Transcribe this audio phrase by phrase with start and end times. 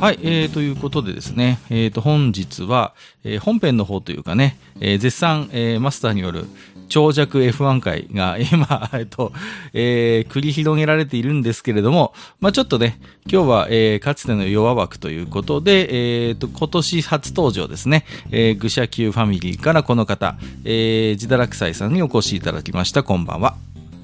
[0.00, 6.44] はい、えー、ということでですね、えー、と本日は、えー本編の方というかね、えー絶賛、えーマスターによる
[6.88, 9.32] 長尺 F1 回が 今、えっと、
[9.72, 23.02] えー繰り広げられているんですけれども、まあちょっとね、今日は、えーかつての弱枠ということで、えーと、今年初登場ですね、えー、愚者級ファミリーからこの方、えー、ジダラクサイさんにお越しいただきました。
[23.02, 23.56] こんばんは。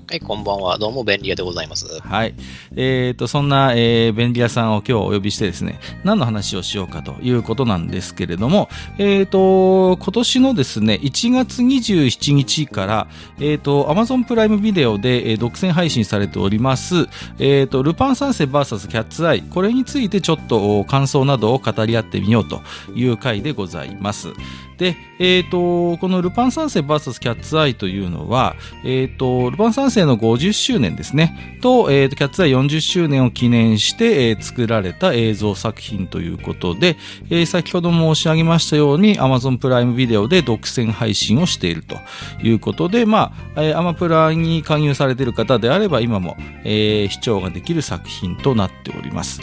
[0.07, 0.76] はい、こんばんは。
[0.76, 1.86] どうも、便利屋でございます。
[2.03, 2.35] はい。
[2.76, 8.68] えー、と、そんな、えー、便利屋さんを今日お呼びしてですね、何の話をしようかということなんですけれども、
[8.99, 13.07] えー、と、今年のですね、1月27日から、
[13.39, 17.07] えー、と、Amazon プライムビデオで、えー独占配信されております、
[17.39, 22.63] えー、と、ルパン三世 VS キャッツアイ、これについてちょっと感想などを語り合ってみようと
[22.94, 24.29] いう回でございます。
[24.77, 36.97] で、えっ、と、このルパン三世 VS キャッツアイというのは、えっ、と、ルパン三世の50周年ですね、と、えっ、と、キャッツアイ40周年を記念して、えー作られた映像作品ということで、
[37.31, 41.97] えー先ほど申し上げましたように、Amazon プライムビデオで独占配信をしていると
[42.42, 49.41] いうことで、まあ、えーアマプラに加入されている方であれば、今も、えー視聴ができる作品となっております。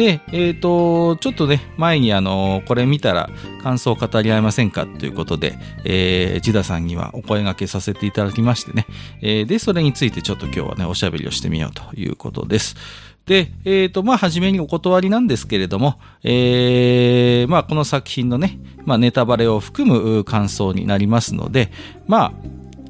[0.00, 3.28] で、えっ、と、ちょっとね、前にあの、これ見たら
[3.62, 8.86] 感想を語り合いませんかということで、えー、ジダさんにはお声掛けさせていただきましてね、
[9.20, 12.76] えーで、それについてちょっと今日はね、おしゃべりをしてみようということです。
[13.26, 21.70] で、えっ、と、まあ、はじめにお断りなんですけれども、えーまあ、この作品のね、まあ、ネタバレを含む感想になりますので、
[22.06, 22.32] まあ、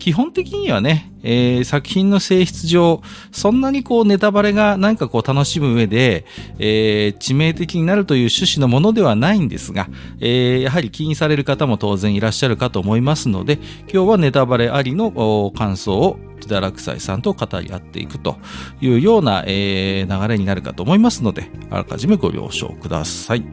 [0.01, 6.25] 基本的にはね、えー作品の性質上、そんなにこうネタバレがなんかこう楽しむ上で、
[6.59, 13.59] えー致命的になるという趣旨のものではないんですが、えーやはり気にされる方も当然いらっしゃるかと思いますので、
[13.93, 18.39] 今日はネタバレありの感想をジダラクサイさんと語り合っていくと
[18.81, 23.45] いうような、えー流れになるかと思いますので、あらかじめご了承ください。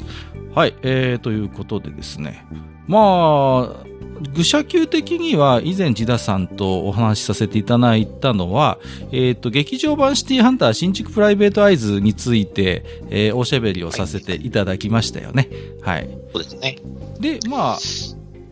[0.56, 2.46] はい、えー、ということでですね、
[2.88, 3.88] まあ、
[4.34, 8.80] 愚者級的には以前ジダさんとお話しさせていただいたのは、
[9.12, 15.50] えっ、と、劇場版シティハンター新築プライベートアイズについて、えーおしゃべりをさせていただきましたよね。
[15.82, 16.10] はい。
[16.34, 16.78] そうですね。
[17.20, 17.78] で、まあ、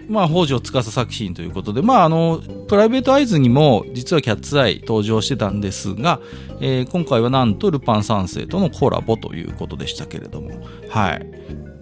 [0.07, 6.19] まあ、北条司作品ということで、まあ、あの、プライベートアイズにも、実はキャッツアイ登場してたんですが、
[6.61, 10.51] えー今回はなんとルパン三世とのコラボということでしたけれども、
[10.89, 11.25] はい。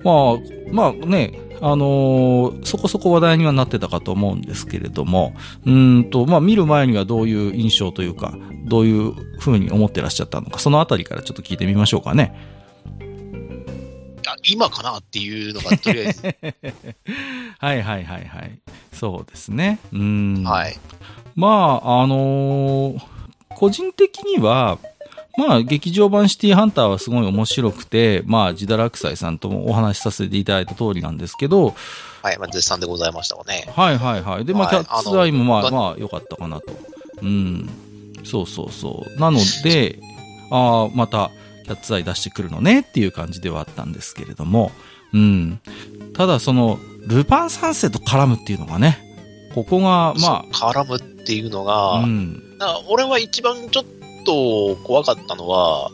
[0.03, 5.33] まあ、まあね、あのーそこそこ話題にはなってたかと思うんですけれども、
[5.65, 8.33] うんと、まあ見る前にはどういう印象というか、
[8.65, 12.35] どういう風に思ってらっしゃったのか、そのあたりからちょっと聞いてみましょうかね。
[14.43, 16.21] あ今かなっていうのが、とりあえず。
[17.59, 18.59] はいはいはいはい。
[18.93, 19.79] そうですね。
[19.91, 20.43] うーん。
[20.43, 20.77] はい。
[21.35, 23.01] まあ、あのー
[23.55, 24.79] 個人的には、
[25.37, 31.75] まあ、劇場版シティハンターはすごい面白くて、まあ、ジダラクサイさんともお話しさせていただいた通りなんですけど、
[32.23, 32.37] はい。
[32.39, 33.67] まあ、絶賛でございましたわね。
[33.75, 34.45] はいはいはい。
[34.45, 36.73] で、まあ、キはいャッツアイもまあ、まあ、良かったかなと。
[37.21, 37.69] うん。
[38.23, 39.19] そうそうそう。
[39.19, 39.99] なので、
[40.51, 41.29] ああ、また、
[41.63, 44.71] キャッツアイ出してくるのねっていう感じではあったんですけれども、
[45.13, 45.59] うん。
[46.13, 48.99] ただ、その、ルパン三世と絡むっていうのがね、
[49.53, 52.41] ここが、ま絡むっていうのあ、が、うん。
[52.89, 53.85] 俺は一番ちょっ
[54.25, 55.89] と怖かったのは、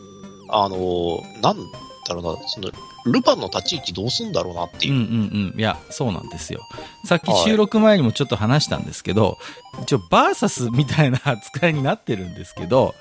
[0.49, 1.57] あの、なん
[2.07, 2.69] だろうな、その、
[3.05, 4.95] ルパンの立ち位置どうすんだろうなっていうう。
[4.97, 5.59] んうんうん。
[5.59, 6.61] いや、そうなんですよ。
[7.05, 9.37] さっき収録前にもちょっと話したんですけど、
[9.83, 12.95] 一応バーサスみたいな扱いになってるんですけど、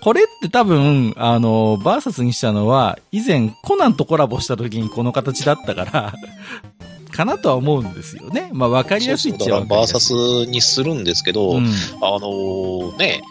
[0.00, 6.14] これって多分、あの、バーサスにしたのは、以前コナンとコラボした時にこの形だったから、
[7.10, 8.50] かなとは思うんですよね。
[8.52, 9.98] まあ分かりやすいっちゃバーサ。
[9.98, 10.12] ス
[10.46, 11.66] にするんですけど、うん
[12.02, 13.22] あのね、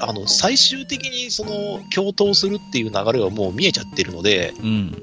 [0.00, 5.02] あの、最終的にその、共闘するっていう流れはもう見えちゃってるので、うん。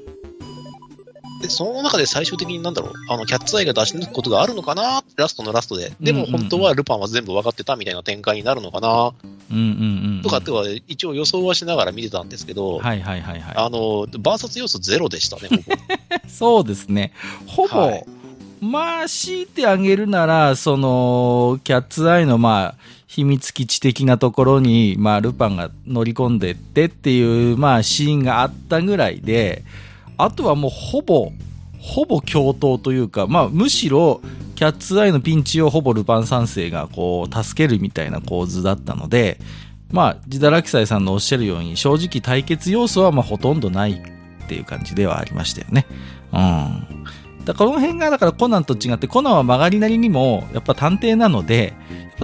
[1.42, 5.92] で、その中で最終的になんだろう、あの、キャッツアイが出し抜くことがあるのかなラストのラストで。
[6.00, 9.12] でも本当はルパンは全部分かってたみたいな展開になるのかな
[9.50, 10.22] うんうんうん。
[10.22, 13.54] とかっては一応予想はしながら見てたんですけど、はいはいはいはい。
[13.56, 15.62] あの、バーサス要素ゼロでしたね、ほぼ。
[16.28, 17.12] そうですね。
[17.46, 18.06] ほぼ、はい
[18.60, 22.74] まあ、強いてあげるなら、その、キャッツアイの、まあ、
[23.06, 29.62] 秘密基地的なところに、まあ、ルパンが乗り込んでってっていう、まあ、シーンがあったぐらいで、
[30.18, 31.32] あとはもうほぼ、
[31.78, 34.20] ほぼ共闘というか、まあ、むしろ、
[34.54, 39.38] キャッツアイのピンチをほぼルパン三世がこう、助けるみたいな構図だったので、
[39.90, 45.86] まあ、ジダラキサイさんのおっしゃるように、正直対決要素はまあほとんどないっていう感じではありましたよね。
[46.32, 47.04] うん。
[47.44, 51.74] だからこの辺が、だからコナンと違って、コナンは曲がりなりにも、やっぱ探偵なので、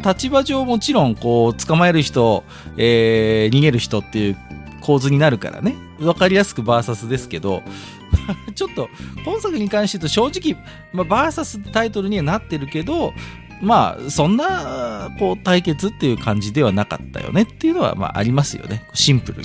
[0.04, 2.42] 立場上もちろん、こう、捕まえる人、
[2.76, 4.36] えー、逃げる人っていう
[4.82, 5.74] 構図になるからね。
[6.00, 7.62] わかりやすくバーサスですけど、
[8.54, 8.90] ちょっと、
[9.24, 10.62] 今作に関して言うと正直、
[10.92, 13.14] まあ、バーサスタイトルにはなってるけど、
[13.62, 18.84] まあ、そんな、こう、対決っていう感じではなかったよねっていうのは、まあ、ありますよね。
[18.92, 19.44] シンプルに。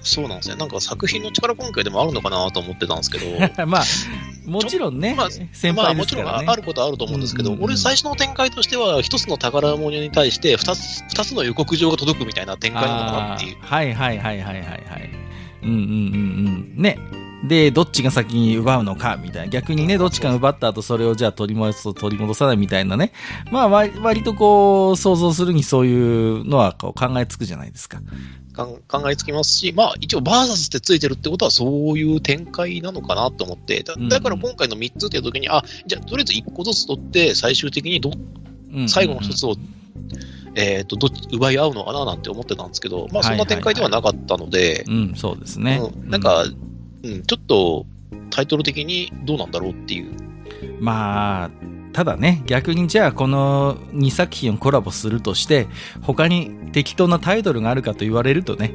[0.00, 0.54] そうなんですね。
[0.54, 3.26] なんか作品の力関係でもあるのかなと思ってたんですけど。
[3.66, 3.84] まあ、
[4.48, 6.46] もちろんね、まあ先まあもちろ輩ですからね。
[6.46, 13.56] んあることはあると思うんですけど、うんうんうん俺最初の展開としては、一つの宝物に対して二つ、二つの予告状が届くみたいな展開なのかなっていう。
[13.60, 15.10] はいはいはいはいはいはい。
[15.62, 16.82] うんうんうんうん。
[16.82, 16.98] ね。
[17.44, 19.48] で、どっちが先に奪うのか、みたいな。
[19.48, 23.12] 逆にね、どっちかが奪った後、それをじゃあ取り戻すと取り戻さないみたいなね。
[23.50, 28.00] まあ、割割とこう、想像するにそういうのはこう考えつくじゃないですか。
[28.88, 38.10] 考えつきますし、まあ一応バーサスってついてるってことはそういう展開なのかなと思って、だうんだから今回の3つっていう時に、あ、じゃあとりあえず1個ずつ取って最終的にど、
[38.74, 39.54] うん最後の一つを、
[40.54, 45.80] えっ、と、どっち奪い合うのかななんて思ってたんですけど、まあそんな展開ではなかったので、うん、そうですね。
[45.80, 46.67] うんなんか、うん、
[47.02, 47.86] ちょっと
[48.30, 50.12] タイトル的にどうなんだろうっていう。
[50.80, 51.50] まあ、
[51.92, 55.66] ただね、逆にじゃあこの2作品をコラボするとして、
[56.02, 58.74] 他に適当なタイトルがあるかと言われるとね、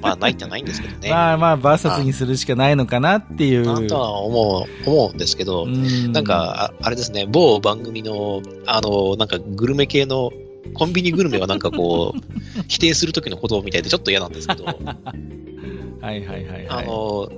[0.00, 1.10] まあないってないんですけどね。
[1.10, 3.64] まあまあ、バーサスにするしかないのかなっていう。
[3.64, 10.32] なんとは思う、思うんですけど、うんなん、か、ああれですね、某番組の、あの、なんかグルメ系の、
[10.74, 12.20] コンビニグルメはなんかこう、
[12.68, 14.76] 否定する時のことみたいでちょっと嫌なんですけど、 はい
[16.00, 16.66] はいはいはい。
[16.68, 17.28] あの、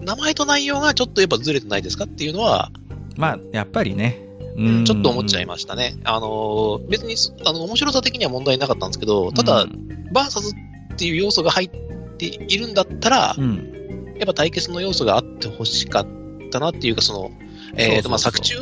[0.00, 2.70] 名前と内容がちょっとやっぱずれてないですかっていうのは、
[3.16, 4.22] まあ、やっぱりね。
[4.56, 5.96] うんちょっと思っちゃいまましたね。
[6.04, 7.14] あの、別に、
[7.44, 9.66] あの、面白さ的には問題なかったんですけど、ただ、
[10.12, 10.54] バーサス
[10.94, 11.70] っていう要素が入っ
[12.16, 14.14] ているんだったら、うん。
[14.18, 16.06] やっぱ対決の要素があってほしかっ
[16.50, 17.30] たなっていうか、その、
[17.74, 18.54] えっ、と、まあ、作中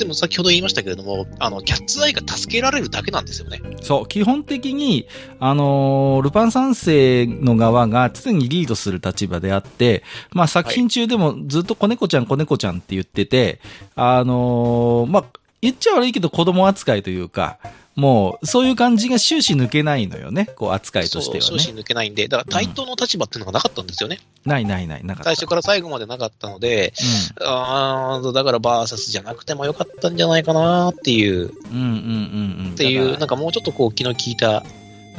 [0.00, 3.60] でも先ほど言いましたけれども、あの、キャッツアイが助けられるだけなんですよね。
[3.82, 5.06] そう、基本的に、
[5.38, 10.02] あのールパン三世の側が常にリードする立場であって、
[10.32, 13.60] まあ作品中でもずっと子猫ちゃん子猫ちゃんって言ってて、
[13.94, 15.24] あのーまあ、
[15.60, 17.58] 言っちゃ悪いけど子供扱いというか、
[18.00, 21.82] もう、そういう感じが終始抜けないのよね、こう扱いとしてはそう、終始ね。
[21.82, 24.20] 抜けないんで、だから対等の立場っていうのがなかったんですよね。
[24.46, 25.24] ないないない、なかった。
[25.24, 26.94] 最初から最後までなかったので、
[27.42, 32.72] あーだからバーサスじゃなくてもよかったんじゃないかなっていう、うん、うんうんうんうん。
[32.72, 34.62] っていう、なんかもうちょっとこう気の利いたら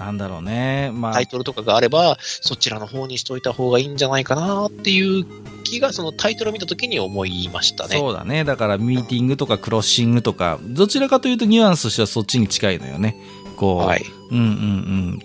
[0.02, 0.92] なんだろうね。
[0.94, 5.26] まあタイ、トルとかがあれば、そちらの方にしといた方がいいんじゃないかなっていう
[5.64, 7.98] 気が、そのタイトルを見たときに思いましたね。
[7.98, 8.44] そうだね。
[8.44, 13.16] だから、ミーティングとかクロッシングとか、どちらかというとニュアンスとしてはそっちに近いのよね。
[13.58, 14.06] こう、はい。
[14.32, 15.22] うんうん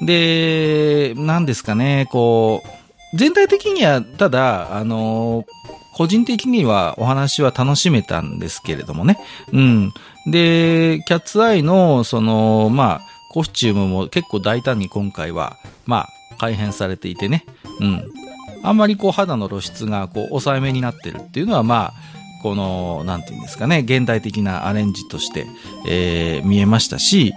[0.00, 0.06] うん。
[0.06, 5.44] で、なんですかね、こう、全体的には、ただ、あの
[5.94, 9.18] 個人的にはお話は楽しめたんですけれどもね。
[9.52, 9.92] うん。
[10.26, 15.56] で、キャッツアイの、その、まあ、コスチュームも結構大胆に今回は、
[15.86, 17.46] まあ、改変されていてね。
[17.80, 18.12] うん。
[18.62, 21.94] あんまりこう肌の露出がこう抑えめになってるっていうのはまあ、
[22.42, 25.46] この、なんていうんですかね、現代的なアレンジとして、
[25.86, 27.32] えー見えましたし、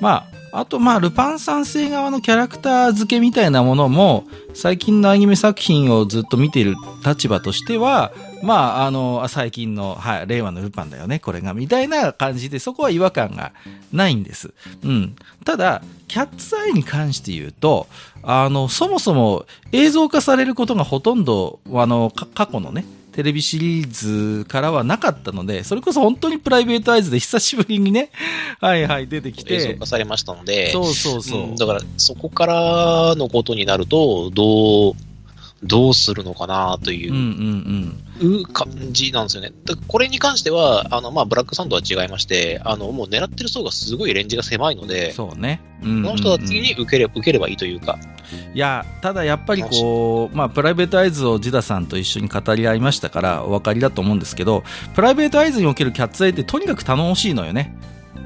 [0.00, 4.24] まあ、あとまあ、ルパン三世側のキャラクター付けみたいなものも、
[4.54, 8.12] 最近のアニメ作品をずっと見ている立場としては、
[8.42, 13.52] まあ、あの、最近の、はい、令和のルパンだよね、これが、みたいな感じで、そこは違和感が
[13.92, 14.52] ないんです。
[14.82, 15.16] うん。
[15.44, 17.86] ただ、キャッツアイに関して言うと、
[18.22, 22.84] あの、そもそも映像化されることがほとんど、あの、過去のね、
[23.18, 28.10] テレビシリーズからはなかったので、それこそ本当にプライベートアイズで久しぶりにね、
[28.62, 31.42] はいはい出てきて映像化、されましたので、そうそうそう。
[31.42, 34.92] うんだからそこからのことになると、どう、
[35.62, 39.52] どうするのかなというんうんうう感じなんですよね。
[39.64, 44.88] だこれに関しては、あの、まあ、ブラックサンドは違いまして、あの、もう狙ってる層がすごいレンジが狭いのうん。
[44.88, 45.60] で、そうね。
[45.82, 47.98] うんうんうんこの人たちに受けれ受ければいいというか、
[48.52, 57.74] いや、ただやっぱりこう、まあ、プライベートアイズをジダさんと一緒に語り合いましたから、お分かりだと思うんですけど、プライベートアイズにおけるキャッツアイってとにかく頼もしいのよね。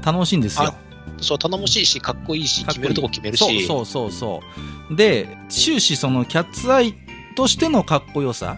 [0.01, 0.73] 頼もしいんですよ。
[1.21, 4.43] そう、頼もしいし、かっこいいし、決めるとこ決めるし、そうそうそうそ
[4.91, 4.95] う。
[4.95, 6.93] で、終始そのキャッツアイ
[7.33, 8.57] としてのかっこよさ、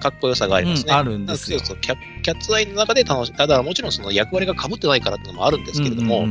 [0.00, 0.92] かっこよさがありますね。
[0.92, 1.60] うんあるんですよ。
[1.60, 3.32] キャキャッツアイの中で楽しい。
[3.32, 6.26] ただ、もちろんその役割が被ってないからっていうのもあるんですけれども、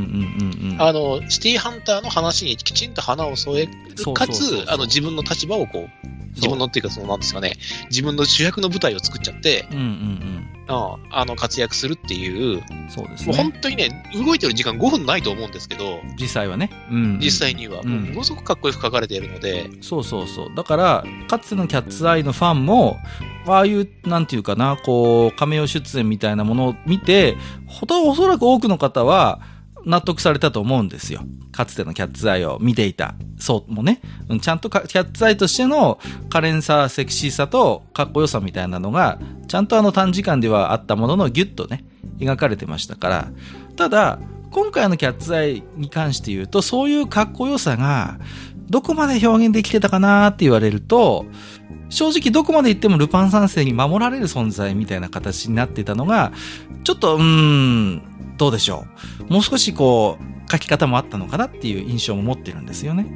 [0.78, 7.54] あの、シティハンターの話にきちんと花を添える、かつ、あの、自分の立場をこう、自分のっていうか、その、なんですかね、
[7.90, 12.90] 自分の主役の舞台を作っちゃって、うんうんうんあの、活躍するっていう、うん。
[12.90, 13.58] そうですもう本ね。
[13.62, 16.70] 当にね、動いてる時間5分ないと思うんですけど、実際はね。
[16.90, 17.18] うん。
[17.20, 20.54] 実際には、うんもうものすごくかっこよく書かれているので、そうそうそう。
[20.54, 22.98] だから、かつてのキャッツアイのファンも、
[23.46, 29.40] ああいう、なんていうかな、こう、亀尾出演みたいなものを見て、ほとおそらく多くの方は、
[29.86, 31.22] 納得されたと思うんですよ。
[31.52, 33.14] かつてのキャッツアイを見ていた。
[33.38, 34.00] そうもね、
[34.42, 41.84] ちゃんとキャッツアイとしての可憐さ、セクシーさとかっこよさみたいなのが、ちゃんとあの短時間ではあったもののギュッとね、
[42.18, 43.30] 描かれてましたから、
[43.76, 44.18] ただ、
[44.50, 48.18] 今回のキャッツアイに関して言うと、そういうかっこよさが、
[48.68, 51.26] どこまで表現できてたかなって言われると、
[51.88, 56.32] 正直どこまで行ってもルパン三世に守られる存在みたいな形になってたのが、
[56.84, 58.02] ちょっと、うーん、
[58.36, 58.86] どうでしょ
[59.28, 59.32] う。
[59.32, 63.06] もう少しこう、書き方もあったのかなっていう印象も持ってるんですよね。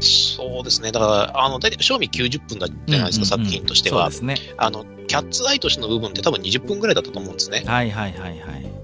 [0.00, 0.92] そうですね。
[0.92, 4.02] だから、あの、大体、賞味90分じゃないですか、作品としては。
[4.04, 4.54] そうですね。
[4.56, 7.62] あの、キャッツアイとしての部分って多分20分ぐらいだったと思うんですね。
[7.66, 8.79] はいはいはいはい。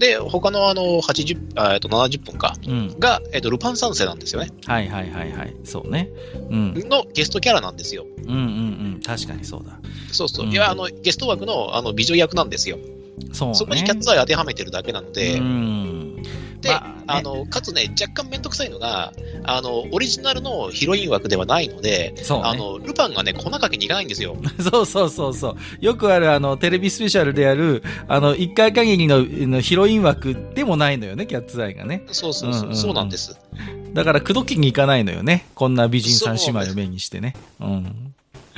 [0.00, 4.50] で、他のあの、80、えっと、70分か、うん、が、えっと、ルパン三世なんですよね。
[4.64, 5.54] はいはいはいはい。
[5.62, 6.08] そうね。
[6.50, 6.74] うん。
[6.88, 8.06] のゲストキャラなんですよ。
[8.16, 8.38] うんうんう
[8.96, 9.00] ん。
[9.04, 9.78] 確かにそうだ。
[10.10, 10.46] そうそう。
[10.46, 12.78] うん、いや、あの、ゲスト枠の、あの、美女役なんですよ。
[13.32, 16.09] そう、ね、そこにキャッツアイ当てはめてるだけなので、うん
[16.60, 19.12] で、まあね、あの、かつね、若干めんどくさいのが、
[19.44, 24.36] あの、オリジナルのヒロイン枠ではないので、ね、あの、ルパンがね、粉かけにいかないんですよ。
[24.70, 25.56] そうそうそうそう。
[25.80, 32.04] よくある、あの、テレビスペシャルである、あの、一回限りののヒロイン枠でもないのよね、キャッツアイがね。
[32.12, 33.36] そうそうそう、うんうん、そうなんです。
[33.92, 35.46] だから、口説きに行かないのよね。
[35.54, 37.34] こんな美人三姉妹を目にしてね。
[37.60, 38.14] うん。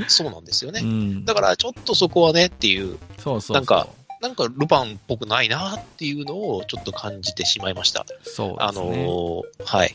[0.09, 0.81] そうなんですよね。
[0.83, 2.99] うん、だから、ちょっとそこはねっていう。
[3.19, 3.89] そうそうなんか、
[4.23, 8.07] なんかルパンっぽくないなっていうのをちょっと感じてしまいました。
[8.07, 8.57] そうですね。
[8.61, 9.95] あのはい。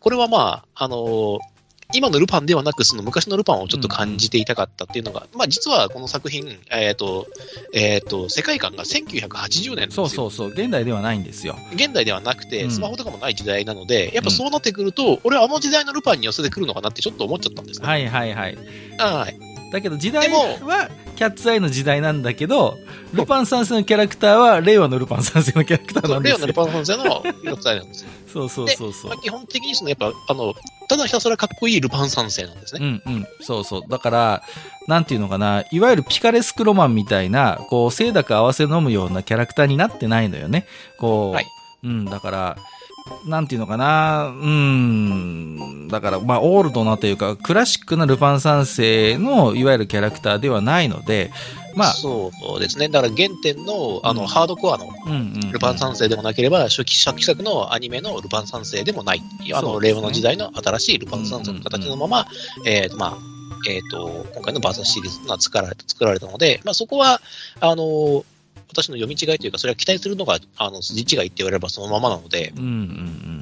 [0.00, 1.38] これはまあ、あの
[1.94, 7.26] 今のルパンではなく、その昔のルパンをちょっと感じていたかったっていうのが、うん、まあ実はこの作品、えっ、ー、と、
[7.74, 11.56] えっ、ー、と、世界観が1980年そうそうそう、現代ではないんですよ。
[11.74, 17.86] 現代ではなくて、スマホとかもない時代なので、うん、やっぱそうなってくると、俺はあの時代のルパンに寄せてくるのかなってちょっと思っちゃったんですね。
[17.86, 18.56] はいはいはい。
[18.98, 19.51] はい。
[19.72, 22.76] だけど時代はキャッツアイの時代なんだけど、
[23.14, 26.46] ルパン三世のキャラクターは令和のルパン三世のキャラクターなんですよ。
[26.46, 28.10] 令和のルパン三世のキャラクターなんですよ。
[28.32, 29.10] そうそうそうそう。
[29.10, 30.54] まあ、基本的にそのやっぱ、あの、
[30.88, 33.00] ただひたすらかっこいいルパン三世なんですね。
[33.06, 33.26] うんうん。
[33.40, 33.82] そうそう。
[33.88, 34.42] だから、
[34.88, 40.66] なんていうのかな、いわゆるピカレスクロマンみたいな、こう、清濁合わせ飲むようなキャラクターになってないのよね。
[40.98, 41.46] こう、はい、
[41.84, 42.56] うん、だから、
[43.26, 51.30] なんていうのかな、うん、だから、まあ、オールドなというか、クラシックなルパン三世の、いわゆるキャラクターではないので、
[51.74, 51.92] まあ。
[51.92, 52.88] そうですね。
[52.88, 54.88] だから原点の、あの、ハードコアの
[55.52, 59.22] ルパン三世でもなければ、初期、初期作のアニメのルパン三世でもない。
[59.54, 62.26] あの、令和の時代の新しいルパン三世の形のまま、
[62.66, 63.18] えっ、と、まあ、
[63.68, 67.20] えっ、と、今回のバーサスシリーズが作られた、作られたので、まあ、そこは、
[67.60, 68.24] あの、
[68.72, 72.72] 私の読み違いというか、それは期待するのが、あの、筋違いって言われればそのままなので、うんうんう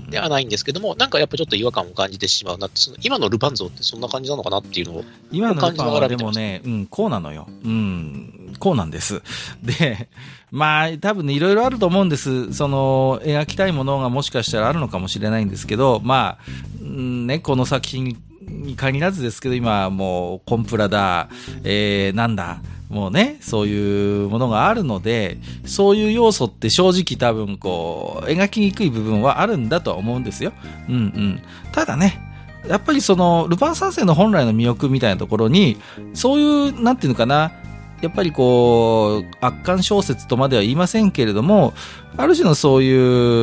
[0.08, 7.46] ん、ではないんですけども、なんかやっぱちょっと違和感を感じてしまうなって、その今のルパン像ってそんな感じなのかなっていうのを今のルパンはでもね、うん、こうなのよ。
[7.64, 9.22] うん、こうなんです。
[9.62, 10.08] で、
[10.50, 12.52] まあ、多分ね、いろいろあると思うんです。
[12.52, 16.44] その、描きたいものがもしかしたらあるのかもしれないんですけど、まあ、
[16.80, 18.16] うんね、この作品
[18.48, 21.28] に限らずですけど、今もうコンプラだ、
[21.62, 22.60] えー、なんだ、
[22.90, 30.52] もうね、そういうものがあるので、そういう要素って正直多分こう、描きにくい部分はあるんだとは思うんですよ。
[30.88, 31.42] うんうん。
[31.70, 32.20] ただね、
[32.68, 35.76] やっぱりその、ルパン三世の本来の魅力みたいなところに、
[36.14, 37.52] そういう、なんていうのかな、
[38.00, 41.74] やっぱりこう、圧巻小説とまでは言いませんけれども、
[42.16, 42.92] ある種のそうい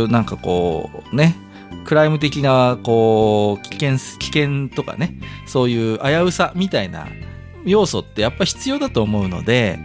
[0.04, 1.38] う、なんかこう、ね、
[1.86, 7.08] クライム的な、こう、危険、危険とかね、そういう危うさみたいな
[7.66, 9.80] 要素ってやっぱ必要だと思うので、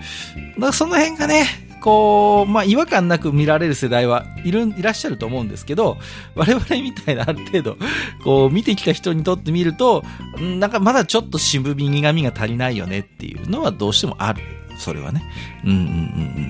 [0.54, 1.46] だからその辺がね、
[1.82, 5.98] こう、まあ、違和感なく見られる世代はいる、いらっしゃると思うんですけど、
[6.34, 7.76] 我々みたいなある程度、
[8.22, 10.04] こう、見てきた人にとってみると、
[10.38, 14.42] なんかまだちょっと渋み苦みが足りないよねっていうのはどうしてもある。
[14.78, 15.22] それはね。
[15.64, 15.88] うんうんうんう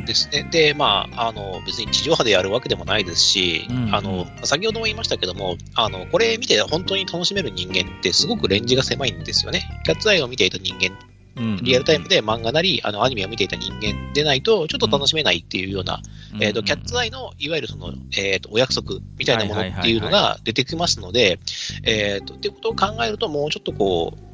[0.03, 0.05] ん。
[0.05, 0.47] ですね。
[0.51, 9.69] で、まあ、あの、別に地上波でやるわけでもないですし、うんうん、あの、先ほども言いましたけども、あの、これ見て本当に楽しめる人間ってすごくレンジが狭いんですよね。
[9.85, 10.97] キャッツアイを見ていた人間
[11.63, 16.01] リアルタイムで漫画なり、あの、アニメを見ていた人間でないと、ちょっと楽しめないっていうような、
[16.41, 21.39] えっ、と、キャッツアイの、いわゆるその、えっ、と、お約束みたいなものっていうのが出てきますので、
[21.85, 24.32] えっ、と、っていうことを考えると、もうちょっとこう、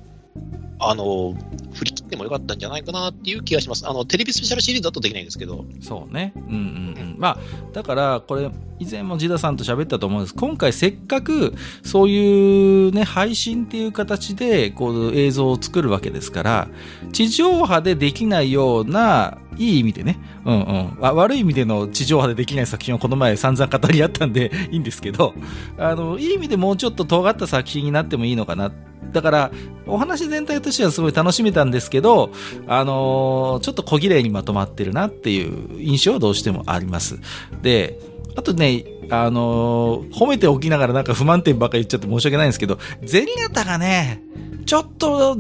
[0.81, 1.35] あの、
[1.75, 3.87] 振り切ってもよかったんじゃないかなっていう気がします。
[3.89, 5.65] あの、テレビスペシャルシリーズだとできないんですけど。
[5.81, 6.33] そうね。
[6.37, 7.17] うんうんうん。
[7.19, 7.39] まあ、
[7.73, 10.35] だから、これ、以前もジダさんと喋ったと思うんです。
[10.35, 16.69] 今回せっかく、そういうね、配信っていう形で、こう、映像を作るわけですから、
[17.13, 20.97] 地上波でできないような、いい意味でね、うんうん。
[21.01, 25.35] 悪い意味での地上波でできない作品をこの前散々語り合ったんでいいんですけど、
[25.77, 28.71] あの、いい意味でもうちょっと尖った作品になってもいいのかな。
[29.13, 29.51] だから、
[29.87, 32.31] お話全体としてはすごい楽しめたんですけど、
[32.67, 37.19] あのー、ちょっと小綺麗にまとまってるなっていう印象はどうしてもあります。
[37.63, 37.99] で、
[38.37, 44.23] あとね、あのー、褒めておきながらなんか不満点ばっかり言っちゃって申し訳ないんですけど、銭形がね、
[44.67, 45.39] ちょっと、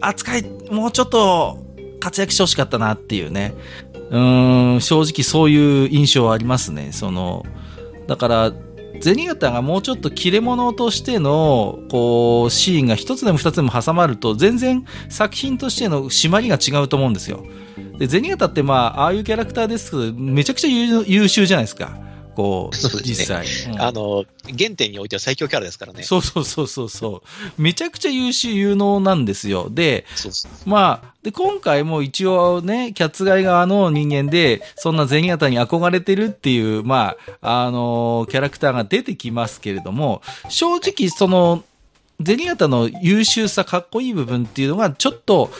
[0.00, 1.58] 扱い、もうちょっと
[2.00, 3.54] 活躍してほしかったなっていうね。
[4.10, 4.18] う
[4.76, 6.90] ん、正直そういう印象はありますね。
[6.92, 7.46] その、
[8.06, 8.52] だから、
[9.00, 17.44] 銭形がもうちょっと切れ者としての、こう、シーンが一つでも二つでも挟まると、全然作品としての締まりが違うと思うんですよ。
[17.98, 22.09] で、銭形ってまあ、ああいうキャラクターですけど、めちゃくちゃ優秀じゃないですか。
[22.40, 24.24] こう、そうですね、実際、うん、あの、
[24.58, 26.02] 原点においては最強キャラですからね。
[26.02, 27.22] そうそうそうそうそ
[27.58, 27.62] う。
[27.62, 29.68] めちゃくちゃ優秀有能なんですよ。
[29.70, 41.62] で、そうそうまあ、で、今回も一応ね、キャッツガイ側の人間で、そんな銭形に憧れてるっていう、まあ、あのキャラクターが出てきますけれども、正直その、
[42.24, 45.50] 銭形の優秀さ、かっこいい部分っていうのが、ちょっと、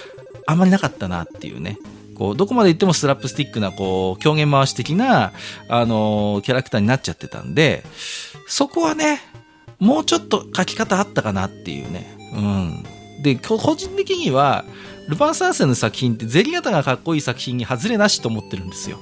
[0.47, 1.79] あんまりなかったなっていうね。
[2.21, 5.33] こう、どこまで行ってもスラップスティックな、こう、狂言回し的な、
[5.71, 7.83] あのキャラクターになっちゃってたんで、
[8.47, 9.23] そこはね、
[9.79, 12.15] もうちょっと書き方あったかなっていうね。
[12.35, 12.85] うん。
[13.23, 14.67] で、個人的には、
[15.09, 18.99] ルパン三世の作品って銭形がかっこいい作品に外れなしと思ってるんですよ。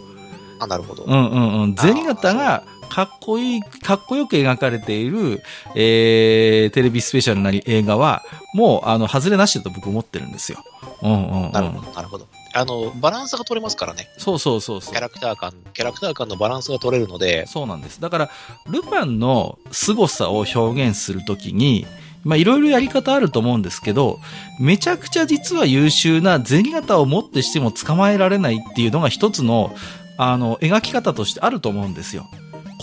[0.61, 1.03] あ、なるほど。
[1.03, 1.75] うんうんうん。
[1.75, 5.43] 銭形がかっこいい、かっこよく描かれている、
[5.75, 8.23] えー、テレビスペシャルなり映画は、
[8.55, 10.63] もう、あの、外れなしだと僕思ってるんですよ。
[11.03, 12.29] うんうん、うん、なるほど、なるほど。
[12.55, 14.09] あの、バランスが取れますからね。
[14.19, 14.93] そうそうそうそう。
[14.93, 17.47] キャラクター感、キャラクター感のバランスが取れるので。
[17.47, 18.01] そうなんです。
[18.01, 18.31] だから、
[18.69, 21.87] ルパンの凄さを表現するときに、
[22.25, 24.19] まあいろいろやり方あると思うんですけど、
[24.61, 29.75] めちゃくちゃ実は優秀な銭形をもってしても捕まえられないっていうのが一つの、
[30.17, 32.27] あの、描き方としてあると思うんですよ。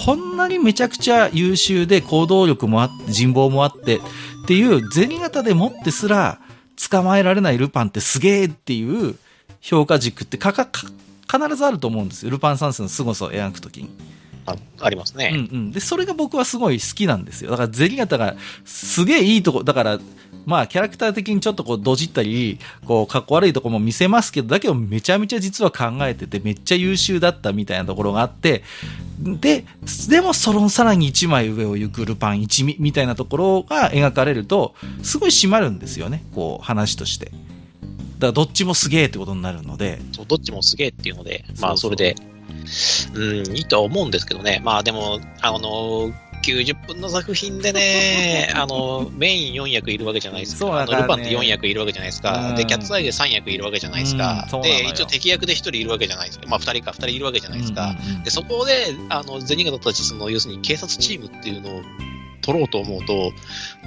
[0.05, 3.99] こんなにめちゃくちゃ優秀で行動力もあって、人望もあってっ
[4.47, 6.39] ていう銭形でもってすら
[6.89, 9.15] 捕まえられないルパンってすげえっていう
[9.65, 10.85] 評価軸ってかか、か、
[11.27, 12.29] 必ずあると思うんですよ。
[12.29, 13.89] ルパン三世の凄さを描くときに。
[14.45, 15.31] あありますね。
[15.33, 15.71] うんうん。
[15.71, 17.49] で、それが僕はすごい好きなんですよ。
[17.49, 19.99] だから、ゼリガタがすげえいいとこ、だから、
[20.45, 28.61] まあ、キャラクター的にちょっとこう、どじったり、こう、かっこ悪いとこも見せますけど、だけどめちゃめちゃ実は考えてて、めっちゃ優秀だったみたいなところがあって、
[29.19, 29.65] で、
[30.09, 36.23] でもそのさらに一枚上を行くルパン一味みたいなところが描かれると、すごい締まるんですよね。
[36.35, 37.31] こう、話として。
[38.19, 39.99] だからどっちもすげえってことになるので。
[40.13, 42.15] そう、どっちもすげえっていうので、まあそれで、
[43.13, 44.61] うん、いいとは思うんですけどね。
[44.63, 50.59] まあでも、あの、90分の作品でね、 あの、メイン4役いるわけじゃないですか。
[50.59, 52.53] そうだ、ね、ルパンって4役いるわけじゃないですか。
[52.55, 54.47] で、キャッツアイで3役いるわけじゃないですか。
[54.63, 56.45] で、一応敵役で1人いるわけじゃないですか。
[56.47, 57.95] まあ2人か、2人いるわけじゃないですか。
[58.23, 61.81] で、そこで、あの、ゼニガたち、その、要するに警察チームっていうのを
[62.45, 63.33] 取ろうと思うと、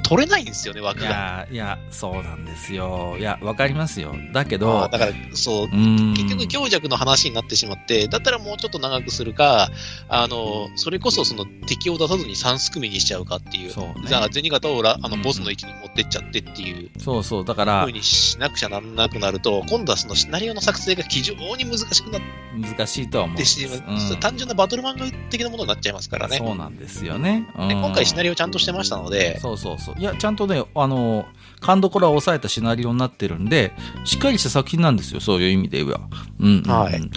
[0.03, 1.07] 取れないんですよね、枠が。
[1.07, 3.17] いや、いや、そうなんですよ。
[3.19, 4.15] いや、わかりますよ。
[4.33, 4.89] だけど。
[4.91, 9.71] だから、そう、結局強弱の話になってしまって、だったらもうちょっと長くするか、
[10.09, 13.71] あの、それこそその敵を出さずに3組にしちゃうかっていう。
[13.71, 14.09] そう、ね。
[14.09, 16.91] じゃあ、銭形をあの、ボスの位置に持ってっちゃってっていう。
[16.99, 17.85] そうそう、だから。
[17.85, 22.49] ふうにしなくちゃなんなくなると、今度はそのシナリオの作成が非常に難しくなって。
[22.59, 23.37] 難しいとは思う。
[23.39, 26.39] うん、単純なバトル漫画的なものになっちゃいますからね。
[26.39, 27.47] そうなんですよね。
[27.57, 29.39] うん、今回シナリオちゃんとしてましたので。
[29.41, 29.95] そうそうそう。
[29.99, 31.27] いや、ちゃんとね、あの、
[31.61, 33.73] 勘どころは抑えたシナリオになってるんで、
[34.05, 36.01] しっかりした作品なんですよ、そういう意味では。
[36.41, 37.11] うん、うん、はい。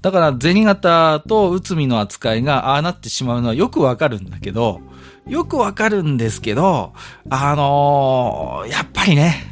[0.00, 4.80] だから、銭形と内海の扱いがああなってしまうのはよくわかるんだけど、
[5.26, 6.92] よくわかるんですけど、
[7.28, 9.44] あのー、やっぱりね、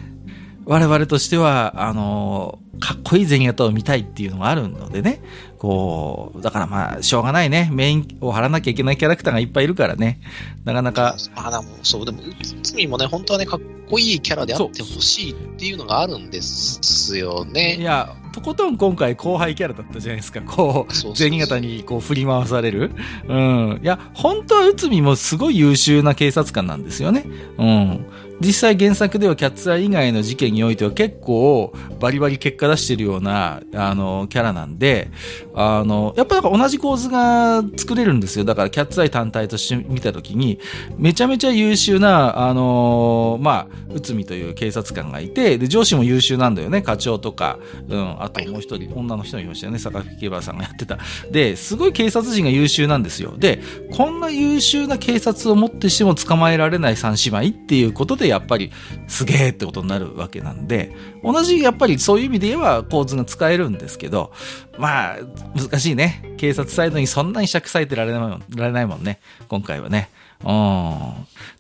[0.65, 5.21] 我々としては、あのー、かっこいい銭形を見たいっていうのがあるのでね、
[5.59, 7.71] こう、だからまあ、しょうがないね。
[7.73, 10.21] メインを張らなきゃいけないキャラクターがいっぱいいるからね。
[10.65, 11.17] なかなか。
[11.35, 12.19] あ、でも、そう、でも、
[12.63, 17.77] 内もね、本当はね、かっこいいキャラであってほしいっていうのがあるんですよね。
[17.77, 20.41] いや、とことん今回後輩キャラだったじゃないですか。
[20.43, 22.93] こう、銭形にこう振り回される。
[23.29, 23.81] うん。
[23.83, 27.25] いや、本当は内海もすごい優秀な警察官なんですよね。
[27.59, 28.07] うん。
[28.41, 35.11] 実際原作ではキャッツアイ以外の事件においては結構バリバリ結果出してるような、あの、キャラなんで、
[35.59, 38.45] あの、やっぱ同じ構図が作れるんですよ。
[38.45, 40.61] だからキャッツアイ単体として見たときに、
[40.99, 46.83] めちゃめちゃ優秀な、あの、まあ、内海という警察官がいて、で、上司も優秀なんだよね。
[46.83, 49.79] 課長とか、うん、あともう一人、女の人がいましたよね。
[49.79, 50.99] 坂木ケバさんがやってた。
[51.31, 53.33] で、すごい警察陣が優秀なんですよ。
[53.39, 53.61] で、
[53.93, 58.71] こんな優秀な警察をもってしても捕まえられない三姉妹っていうことで、やっぱり
[59.09, 64.33] すげえってことになるわけなんで、同じやっぱりそういう意味で言えば構図が使えるんですけど、
[64.79, 65.17] まあ、
[65.55, 66.35] 難しいね。
[66.37, 69.21] 警察サイドにそんなに尺割いてられないもんられないもんね。
[69.49, 70.11] 今回はね。
[70.45, 71.11] うん。
[71.13, 71.15] っ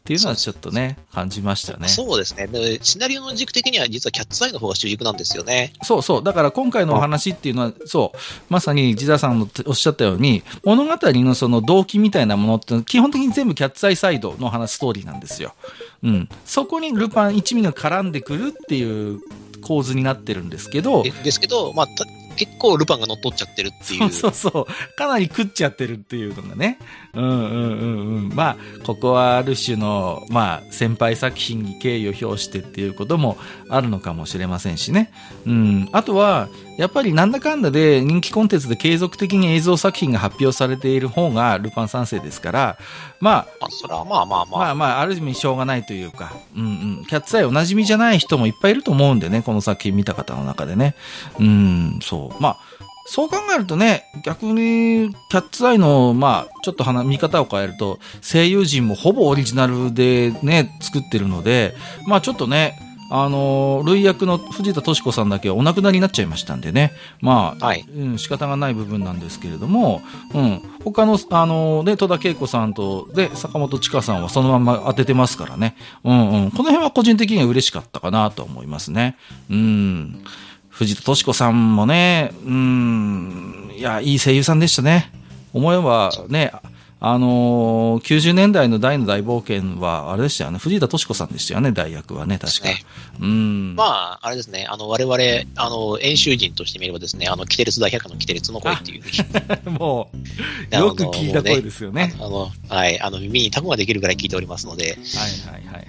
[0.04, 1.88] ていうのはちょっとね、感じましたね。
[1.88, 2.46] そうですね。
[2.46, 5.72] でシナリオの軸的には実はキャッツアイの方が主軸なんですよね。
[5.82, 6.24] そうそう。
[6.24, 8.18] だから今回のお話っていうのは、そう、
[8.48, 15.54] まさにジダさんのおっしゃったように、物語のその動機みたいなものって、基本的に全部キャッツアイサイドの話、ストーリーなんですよ。
[16.02, 16.28] うん。
[16.44, 19.20] そこにルパン一味が絡んでくるっていう
[19.62, 22.04] 構図になってるんですけどで、ですけど、まあ、た
[22.36, 24.12] 結構ルパンが乗っ取っちゃってるっていう。
[24.12, 24.96] そ うそうそう。
[24.96, 26.78] かなり食っちゃってるっていうのがね。
[27.14, 28.32] うんうんうんうん。
[28.34, 33.36] まあ、ここはある種の、まあ、先輩作品に敬意を表してっていうことも
[33.68, 35.10] あるのかもしれませんしね。
[35.46, 35.88] うん。
[35.92, 42.78] あとは、やっぱりなんだかんだで人気コンテンツで継続的に映像作品が発表されている方がルパン三世ですから、
[43.20, 44.60] まあ、あ、それはまあまあまあ。
[44.60, 46.66] まあまあ、ある意味しょうがないというか、うんう
[47.02, 47.04] ん。
[47.06, 50.94] キャッツアイおなじみじゃない人もいっぱいいると思うんでね、この作品見た方の中でね。
[51.38, 52.42] うん、そう。
[52.42, 52.56] まあ、
[53.08, 61.74] そう考えるとね、逆に、キャッツアイの、まあ、ちょっと話見方を変えると、声優陣もほぼオリジナルでね、作ってるので、
[62.08, 66.92] まあちょっとね、あの、類役の藤田敏子さんだけはお亡くなりになっちゃいましたんでね。
[67.20, 70.02] まあ、はいうん、仕方がない部分なんですけれども、
[70.34, 75.76] うん、他の、あの、で、戸田恵子さんと、で、坂本千佳さんはそのまま当ててますからね。
[76.04, 76.50] うんうん。
[76.50, 79.16] この辺は個人的には嬉しかったかなと思いますね。
[79.50, 80.24] うん。
[80.68, 85.12] 藤田敏子さんもね、うん、いや、いい声優さんでしたね。
[85.52, 86.52] 思えばね、
[86.98, 90.58] あのー90年代の大の大冒険は、あれでしたよね。
[90.58, 92.68] 藤田敏子さんでしたよね、代役はね、確か。
[92.68, 92.84] ね
[93.20, 93.74] うん。
[93.76, 94.66] まあ、あれですね。
[94.68, 95.16] あの、我々、
[95.56, 99.02] あの、演習人としてみればですね、あの、キテレツ大百科のキテレツの声っていう。
[99.70, 100.08] も
[100.72, 102.14] う、よく聞いた声ですよね。
[102.18, 105.86] あの、はい、あの、耳にタコができるぐらい聞いておりますので、はいはいはいはい。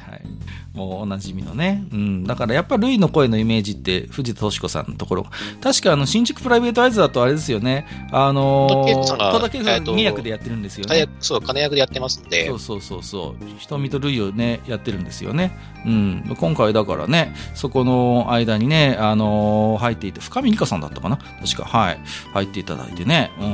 [0.78, 1.84] もうおなじみのね。
[1.92, 2.24] うん。
[2.24, 5.26] だからやっぱルイの声のイメージって藤田敏子さんのところ。
[5.60, 7.88] 確かあの、新築プライベートアイズだとあれですよね。
[8.12, 11.08] あの戸田恵子さんが戸田恵子さんえっと2役でやってるんですよね。
[11.20, 13.46] そう、金役でやってますんでそ、うそうそうそう。
[13.58, 15.58] 瞳とルイをね、やってるんですよね。
[15.84, 16.36] うん。
[16.38, 21.18] 今回だからね、そこの間にね、あのー入っていて、深見理香さんだったかな？
[21.18, 22.00] 確か、はい。
[22.34, 23.32] 入っていただいてね。
[23.40, 23.46] う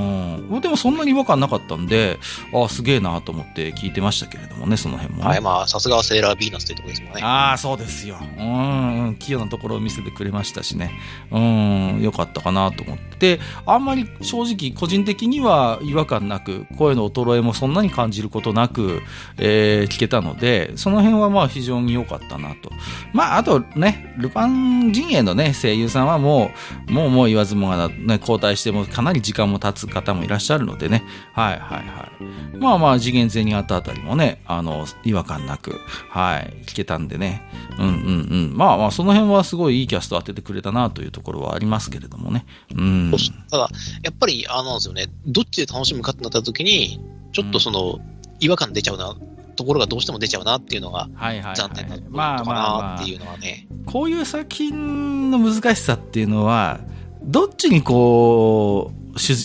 [0.58, 0.62] ん。
[0.62, 2.20] でもそんなに違和感なかったんで、
[2.54, 5.30] ああ、すげえなと思って聞いてましたけれどもね、その辺もね。
[5.30, 7.22] はい、まあ、さすがはセーラービーナスというところですもんね。
[7.24, 8.18] ああ、そうですよ。
[8.20, 10.92] うん、器用なところを見せてくれましたしね。
[11.32, 13.40] うん、よかったかなと思って。
[13.66, 19.02] あんまり正直、個人的には違和感なく、声の衰えもそんなに感じることなく、
[19.38, 22.72] えー聞けたので、その辺はまあ非常に良かったなと。
[23.14, 26.52] まあ、あとね、ルパン陣営のね、声優さんはも
[26.88, 31.04] う、もうもう言わずもがな、ね、交代してもかなり時間も経つ方もいらっしゃるのでね。
[31.34, 32.10] はいはいは
[32.54, 32.58] い。
[32.58, 37.44] まあまあ、次元前にあったあたりもね、あの、違和感なく、はい、聞けたんでね。
[37.78, 38.58] うんうんうん。
[38.58, 42.46] まあまあ、その辺はすごいいいキャスト当ててくれたなというところはありますけれどもね。
[42.76, 43.14] うん。
[43.50, 43.70] ただ、
[44.02, 47.00] やっぱり、あのなんですよね、どっちで楽しむかってなった時に、
[47.32, 48.00] ちょっとその、
[48.40, 49.16] 違和感出ちゃうな、
[49.56, 51.56] ところがどうしても出ちゃうなっていうのが、はいはい、はい。
[51.56, 53.68] 残念なとかなっていうのはね。
[53.86, 56.80] こういう作品の難しさっていうのは、
[57.24, 59.36] どっちにこう、主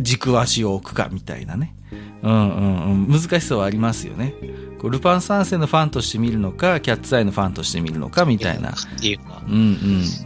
[0.00, 1.74] 軸足を置くかみたいなね。
[2.22, 3.20] うんうんうん。
[3.20, 4.34] 難しさはありますよね。
[4.78, 8.70] こうルパン三世のファンとして見るのか、キャッツアイのファンとして見るのかみたいな。
[8.70, 9.42] っていうのが。
[9.46, 9.54] うん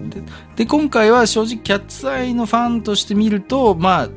[0.00, 0.10] うん。
[0.10, 0.22] で、
[0.56, 4.08] で今回は正直キャッツアイのファンとして見ると、まあ、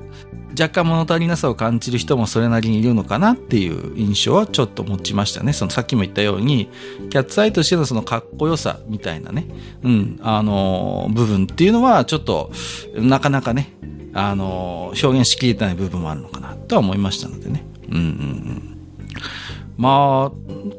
[0.60, 5.54] 若干物足りなさを感じる人もそれなりにいるのかなっていう印象はちょっと持ちましたね。
[5.54, 6.70] そのさっきも言ったように、
[7.10, 9.46] キャッツアイとしてのそのかっこよさみたいなね、
[9.84, 12.52] うん、あのー部分っていうのはちょっと、
[12.96, 13.74] なかなかね、
[14.14, 17.66] あのー表現しきれてない部分もあるのかなとは思いましたのでね。
[17.90, 18.76] うんうんうん。
[19.78, 20.32] ま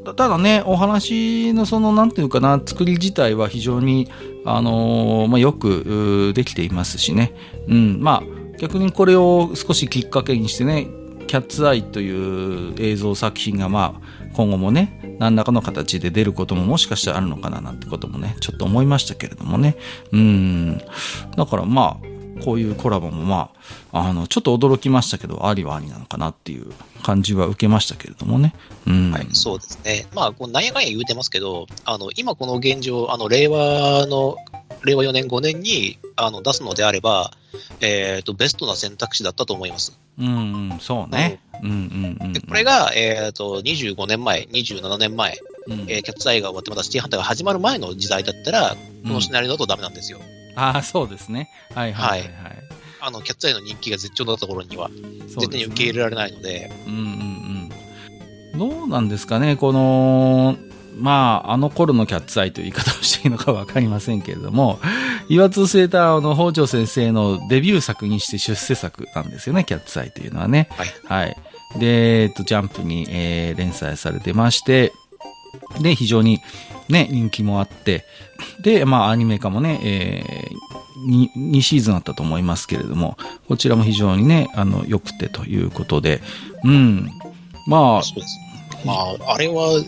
[0.07, 4.09] あ、ただね、お話のその、なんていうかな、作り自体は非常に、
[4.47, 7.35] あのーまあ、よくできていますしね。
[7.69, 10.89] うん、まあ、逆にこれを少しきっかけにしてね、
[11.27, 19.77] キャッツアイという映像作品が、まあ、今後もね、何らかの形で出ることももしかしたらあるのかななんてこともね、ちょっと思いましたけれどもね。
[20.13, 20.79] うん。
[21.37, 23.51] だからまあ、こういうコラボもま
[23.93, 26.67] あ、あの、ちょっと驚きましたけど、ありはありなのかなっていう
[27.03, 28.55] 感じは受けましたけれどもね。
[28.87, 29.11] うん。
[29.13, 30.07] はい、そうですね。
[30.15, 34.37] まあ、こうなんやかんや言うてますけど、あの、今この現状、あの、令和の、
[34.87, 37.33] 令和4年5年に、あの、出すのであれば、
[37.81, 39.99] えっ、と、ベストな選択肢だったと思います。
[40.19, 41.41] うんうん、そうね。
[41.63, 42.33] うんうんうん。
[42.33, 50.21] で、これが、えっ、と、25年前、27年前、うん、えーキャッツアイが終わってまだシティハンターが始まる前の時代だったら、このシナリオだとダメなんですよ。
[50.55, 51.51] ああ、そうですね。
[51.75, 52.33] はいはいはい、はい。
[53.01, 57.01] あの、キャッツアイの人気が絶頂だった頃には、そう絶対に受け入れられないので、うんうん
[58.53, 58.59] うん。
[58.59, 60.57] どうなんですかね、この、
[60.99, 64.79] まあ、あの頃のキャッツアイという言い方をしていいのかわかりませんけれども、
[65.29, 70.69] 岩津セーターの北条先生のデビュー作にして出世作なんですよね、キャッツアイというのはね。
[70.71, 70.89] はい。
[71.05, 71.37] はい。
[71.79, 74.93] で、えっと、ジャンプに、えー連載されてまして、
[75.81, 76.41] で、非常に
[76.89, 78.05] ね、人気もあって、
[78.63, 83.17] で、まあ、アニメ化もね、えー、2, 2シーズンあったと思いますけれども、
[83.49, 86.21] こちらも非常にね、あの、良くてということで、
[86.65, 87.11] うん。
[87.67, 88.03] まあ。
[88.85, 88.93] ま
[89.27, 89.83] あ、あれは、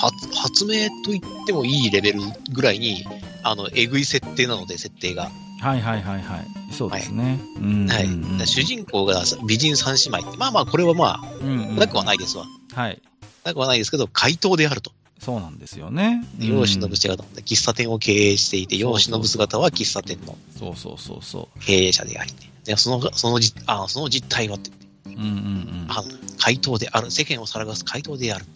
[0.00, 2.20] 発発明と言ってもいいレベル
[2.52, 3.04] ぐらいに、
[3.42, 5.30] あの、えぐい設定なので、設定が。
[5.60, 6.46] はいはいはいはい。
[6.72, 7.40] そうですね。
[7.88, 8.06] はい。
[8.06, 12.46] はい、主人公が美人三姉妹って、まあまあ、これはまあ、うんうん、なくはないですわ。
[12.74, 13.02] はい。
[13.44, 14.92] なくはないですけど、怪盗であると。
[15.18, 16.24] そうなんですよね。
[16.38, 24.70] 世を忍ぶ姿で喫茶店を経営していて、世を忍ぶ姿は喫茶店のそうそうそうそう経営者であり、ね、でそのそのじあその実態はって、
[25.06, 26.04] うんうんうん、あ
[26.38, 28.46] 怪盗である、世間を騒がす怪盗である、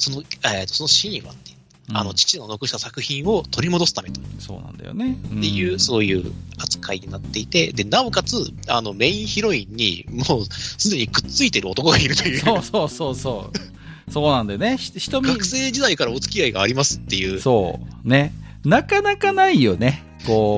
[0.00, 1.52] その,、えー、とその死にはって、
[1.92, 4.20] あの父の残した作品を取り戻すためと。
[4.38, 5.18] そうなんだよね。
[5.26, 8.36] っていう、そういう扱いになっていて、で、なおかつ、
[8.68, 12.38] あの、メインヒロインに、もう、すでにくっついてる男がいるという。
[12.40, 14.12] そうそうそうそう。
[14.12, 14.76] そうなんだよね。
[14.76, 17.40] 人学生時代からお付き合いがありますっていう。
[17.40, 18.08] そう。
[18.08, 18.32] ね。
[18.64, 20.04] なかなかないよね。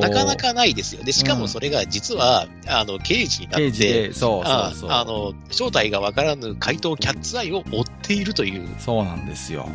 [0.01, 1.05] なかなかないですよ。
[1.05, 8.69] で、しかもそれが実は、うん、あの、刑事になって、そうそう正体がわからぬ怪盗キャッツアイを追っているという。
[8.79, 9.69] そうなんですよ。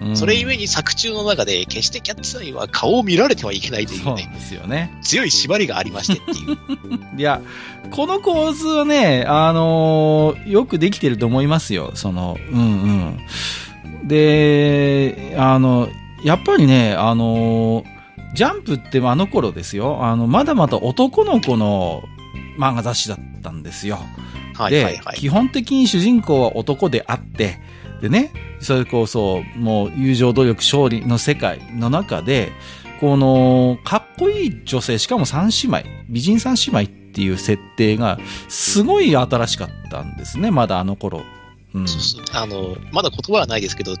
[0.00, 0.16] うん。
[0.16, 4.30] それゆえに作中の中で、決してキャッツアイは顔を見られてはいけないというね。
[4.34, 4.98] ですよね。
[5.02, 6.58] 強い縛りがありましてっていう。
[7.18, 7.40] いや、
[7.90, 11.92] この構図はね、あのー、よくできてると思いますよ。
[11.94, 13.18] その、うん
[14.02, 14.08] うん。
[14.08, 15.88] で、あの、
[16.24, 17.84] やっぱりね、あの、
[18.34, 22.02] ジャンプってあの頃ですよ、あの、まだまだ男の子の
[22.58, 23.98] 漫画雑誌だったんですよ。
[24.54, 27.58] はいはいはい、で、基本的に主人公は男であって、
[28.00, 32.52] でね、それこそ、もう友情努力勝利の世界の中で、
[33.00, 41.22] この、かっこいい女性、しかも三姉妹、美人三姉妹っていう設定が、すごい新しかったんですね、まだあの頃
[41.72, 41.86] うん、
[42.32, 43.94] あのまだ言葉はないですけど、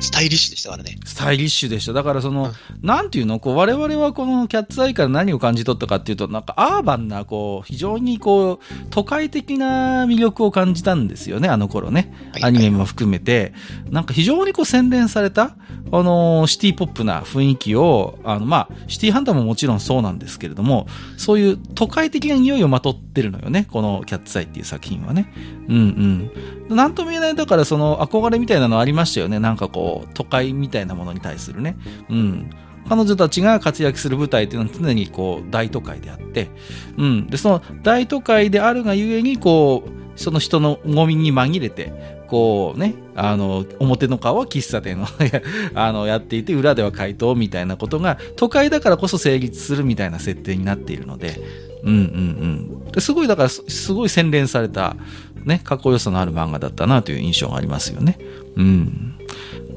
[0.00, 0.98] スタイリッシュでしたからね。
[1.04, 1.92] スタイリッシュでした。
[1.92, 2.52] だからその、うん、
[2.86, 8.58] なんていうの、こう、我々はこのキャッツアイから何を感じ取ったかっていうと、なんかアーバンな、こう、非常にこう、
[8.90, 12.12] 都会的な魅力を感じたんですよね、あの頃ね。
[12.42, 13.52] アニメも含めて。
[13.90, 15.56] なんか非常にこう洗練された、
[15.92, 25.32] あの、シティポップな雰囲気を、あの、まあ、シティハンターももちろんそうなんですけれども、そういう都会的な匂いをまとってるのよね、このキャッツアイっていう作品はね。
[25.68, 26.30] うん
[26.68, 26.76] うん。
[26.76, 29.38] なんとも言えない、だからその憧れみたいなのありましたよね。
[29.38, 31.76] なんかこう、都会みたいなものに対するね。
[32.10, 32.50] うん。
[32.88, 36.50] 彼女たちが活躍する舞台っていうのは常にこう、大都会であって、
[36.96, 37.26] うん。
[37.28, 45.06] で、その大都会であるがゆえに、こう、その人のゴミに紛れて、こうね、あの、表の顔は喫茶店を
[45.74, 51.40] あの、やっていて、裏では怪盗みたいなことが、都会だからこそ成立するみたいな設定になっているので、
[51.84, 53.00] うんうんうん。
[53.02, 54.96] すごい、だから、すごい洗練された、
[55.44, 58.18] ね、かっこよさのある漫画だったなという印象がありますよね。
[58.56, 59.18] うん。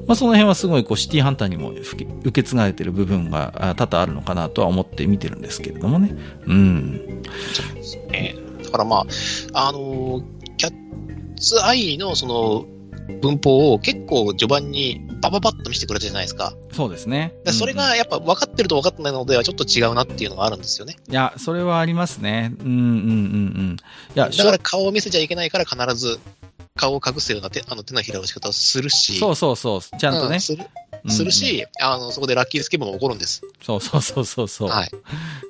[0.08, 6.16] まあ、その辺はすごいこうシティハンターにも受け継がれてる部分が多々あるのかなとは思って見てるんですけれどもね。
[6.46, 7.22] うん。
[7.54, 8.36] そうですね。
[8.64, 10.22] だからまあ、あの、
[10.58, 12.66] キャッツアイのその
[13.22, 16.54] 文法を結構序盤にバババッと見せてくれたじゃないですか。
[16.72, 17.34] そうですね。
[17.46, 20.96] それがやっぱ分かってると分かってないのではちょっと違うなっていうのがあるんですよね。
[21.10, 22.54] いや、それはありますね。
[22.60, 22.82] うんうんうんう
[23.74, 23.78] ん。
[24.16, 26.20] いや、だから顔を見せちゃいけないから必ず
[26.76, 29.18] 顔を隠すような手あの手のひらの仕方をするし。
[29.18, 29.82] そうそうそう。
[29.82, 30.40] ちゃんとね。
[30.50, 30.66] うん、
[31.10, 33.42] するし、うんうん、あの、そこでラッキースケボーも起こるんです。
[33.62, 34.70] そうそうそうそうそう。
[34.70, 34.92] はい。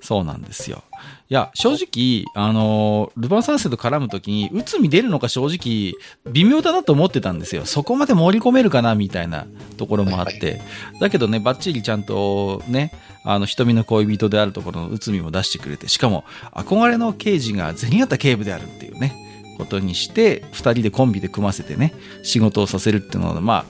[0.01, 0.83] そうなんですよ。
[1.27, 5.93] いや、正直、あの、ルパン三世と絡むときに、内海出るのか正直、
[6.31, 7.65] 微妙だなと思ってたんですよ。
[7.65, 10.31] そこまで盛り込めるかな、みたいなところもあって。
[10.31, 12.91] はいはい、だけどね、バッチリちゃんとね、
[13.23, 19.15] あの、瞳の恋人であるところの内海も出してくれて、しかも、憧れの刑事が銭形警部であるっていうね、
[19.57, 23.65] ことにして、二人でコンビで組ませてね、仕事をさせるっていうのは、まあ、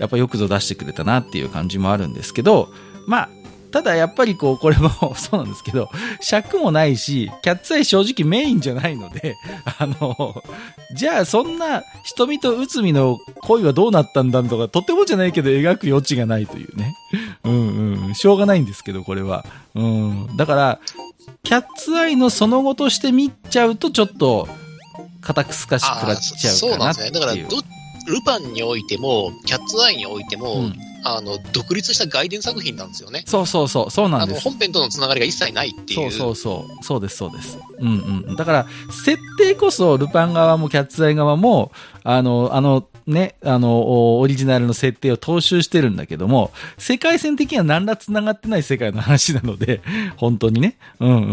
[0.00, 2.72] やっぱよくぞ出してくれたなっていう感じもあるんですけど、
[3.06, 3.28] まあ、
[3.70, 9.36] ただやっぱりこう、これも そうなんですけど、尺もないし、キャッツアイ正直メインじゃないので、
[9.78, 10.42] あの、
[10.96, 16.94] じゃあそんな瞳と内海の恋はどうなったんだとか、とてもじゃないけど描く余地がないというね。
[17.44, 19.44] うんうん、しょうがないんですけど、これは。
[19.74, 20.36] うん。
[20.36, 20.80] だから、
[21.42, 24.48] キャッツアイのその後として見ちゃうとちょっと、
[25.20, 26.52] 硬くすかしくなっちゃうかなっていう。
[26.56, 27.10] そうなんですね。
[27.10, 33.22] だからど、ルパンにおいても、キャッツアイにおいても、うんあの、独立した外伝作品なんですよね。
[33.26, 34.42] そうそうそう、そうなんです。
[34.42, 36.10] 本編とのつながりが一切ないっていう。
[36.10, 37.58] そうそうそう、そうです、そうです。
[37.78, 38.36] うんうん。
[38.36, 38.66] だから、
[39.04, 41.72] 設定こそ、ルパン側もキャッツアイ側も、
[42.04, 49.80] あの、あの、ね、あの、オリジナルの設定を踏襲してるんだけども、世界線的には何ら繋がってない世界の話なので、
[50.16, 50.76] 本当にね。
[51.00, 51.32] うんうんうんう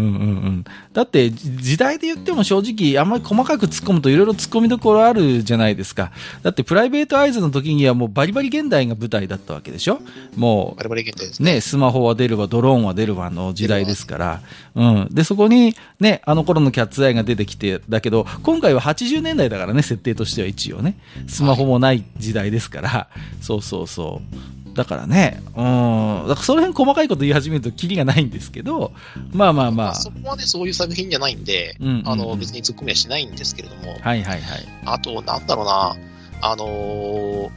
[0.50, 0.64] ん。
[0.92, 6.12] だって、時代で言っても正直、あんまり細かく突っ込むといろいろ突っ込みどころあるじゃないですか。
[6.42, 10.00] だって、プライベートアイズの時にはもうバリバリ現代が舞台だったわけでしょ？
[10.36, 11.54] もう、バリバリ現代ですね。
[11.54, 14.40] ね、スマホは出るわ、ドローンは出るわの時代ですから。
[14.74, 15.08] うん。
[15.10, 20.96] で、そこに、ね、あの頃のキャッツアイが出てきて、だけど、今回は80年代だからね、設定としては一応ね。
[21.26, 23.08] スマホもない時代ですから、
[23.40, 24.58] そうそうそう。
[24.78, 28.92] だからね、うん、だからその辺細かいこと言い始めるとキリがないんですけど、
[29.32, 29.94] まあまあまあ。
[29.96, 33.90] そこまでそういう作品じゃないんで、うんうんうん、あの、別に突っ込みはしないんですけれども。
[33.90, 34.40] はいはいはい。
[34.84, 35.96] あと、なんだろうな、
[36.42, 37.50] あのー、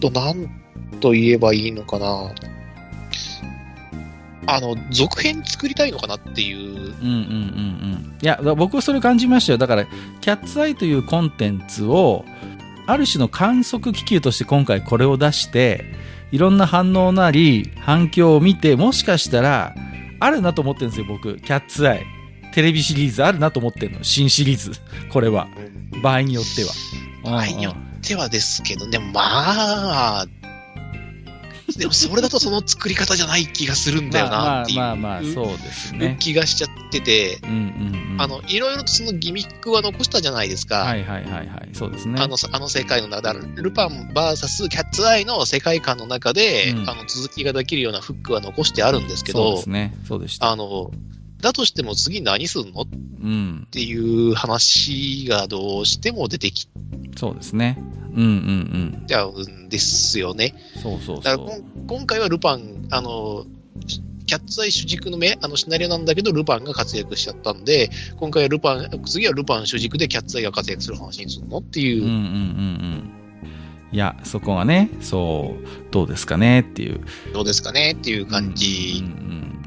[0.00, 0.48] と、なん
[1.00, 2.32] と言えばいいのかな。
[4.50, 6.58] あの、続編作りたいのかなっていう。
[6.58, 7.10] うんうんうんう
[8.16, 8.18] ん。
[8.20, 9.58] いや、僕はそれ感じましたよ。
[9.58, 12.24] だから、キャッツアイというコンテンツを、
[12.86, 15.84] ある種の観測気球として今回これを出して、
[16.32, 19.74] いろんな反応なり、反響を見て、もしかしたら、
[20.18, 21.36] あるなと思ってるんですよ、僕。
[21.36, 22.06] キャッツアイ。
[22.54, 24.02] テレビシリーズあるなと思ってるの。
[24.02, 24.72] 新シリーズ。
[25.12, 25.46] これは。
[26.02, 26.70] 場合によっては。
[27.22, 30.26] 場合によってはですけど、でもまあ、
[31.76, 34.78] でもそれだとその作り方じゃない気がするんだよなっていう。
[34.78, 36.16] まあまあまあ、そうですね。
[36.18, 40.78] 気がしちゃってて、うんうんうん、あの、いろいろとそのギミックは残したじゃないですか。
[40.78, 41.68] はいはいはいはい。
[41.72, 42.20] そうですね。
[42.20, 49.94] あの、あの世界の中で、ルパン VS キャッツアイの世界観の中で、うん、あの、続きができるようなフックは残してあるんですけど、そうですね。
[50.06, 50.50] そうでした。
[50.50, 50.90] あの、
[51.40, 52.86] だとしても次何すんの、
[53.22, 56.68] うん、っていう話がどうしても出てき
[57.16, 57.78] そうですね。
[58.14, 58.28] うんうん
[59.00, 59.06] うん。
[59.06, 60.54] ちゃうんですよね。
[60.82, 63.44] そうそうだから今回はルパン、あの、
[64.26, 72.02] キャッツアイ主軸の目、あのシナリオなんだけど、ルパンが活躍しちゃったんで、今回はルパン、次はルパン主軸でキャッツアイが活躍する話にするのっていう。
[72.02, 73.12] うんうんうんうん。
[73.90, 77.00] いや、そこはね、そう、どうですかねっていう。
[77.32, 79.02] どうですかねっていう感じ。
[79.02, 79.14] うんうんう
[79.54, 79.57] ん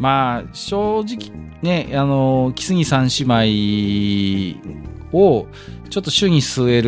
[0.00, 5.46] まあ、正直ね、あの、木杉三姉妹を
[5.90, 6.80] ちょっと主に据え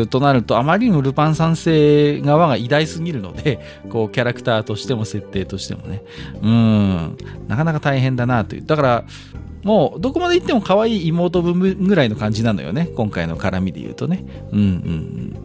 [0.00, 6.02] るとなると、あまりにもルパン三世側が偉大すぎるので、 こう、キャラクターとしても設定としてもね、
[6.42, 8.62] うん、なかなか大変だなという。
[8.66, 9.04] だから、
[9.62, 12.88] もう、どこまで行っても可愛い妹分ぐらいの感じなのよね。
[12.96, 14.24] 今回の絡みで言うとね。
[14.52, 15.36] うんうんうん。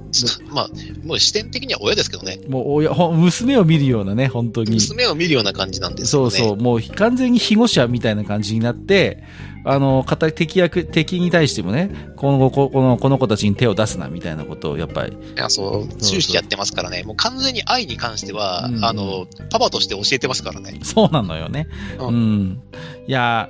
[0.53, 0.69] まあ、
[1.03, 2.39] もう視点的には親ですけどね。
[2.47, 4.71] もう親、娘を見るようなね、本当に。
[4.71, 6.31] 娘を見るような感じなんですよね。
[6.31, 6.57] そうそう。
[6.57, 9.23] もう完全に庇護者みたいな感じになって、
[9.67, 15.13] あの、敵役、敵に対してもね、このこの、この子たちに手を出すな、みたいなことを、やっぱり。
[15.13, 17.03] いや、そう、終始やってますからね。
[17.03, 20.79] もう完全に愛に関しては、うんうん、あの、パパとして教えてますからね。
[20.83, 21.67] そうなのよね。
[21.99, 22.07] うん。
[22.07, 22.61] うん、
[23.07, 23.49] いや、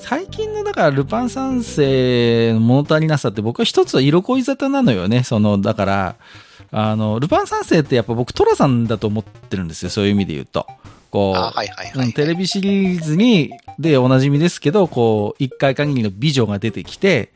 [0.00, 5.22] 最近の、だから、ルパン三世の物足りなさって、僕は一つは色恋沙汰なのよね。
[5.22, 6.16] その、だから、
[6.72, 9.90] あの、ルパン三世ってやっぱ僕、トラさんだと思ってるんですよ。
[9.90, 10.66] そういう意味で言うと。
[11.10, 17.30] こう、テレビシリーズに、でおなじみですけど、こう、一回限りの美女が出てきて、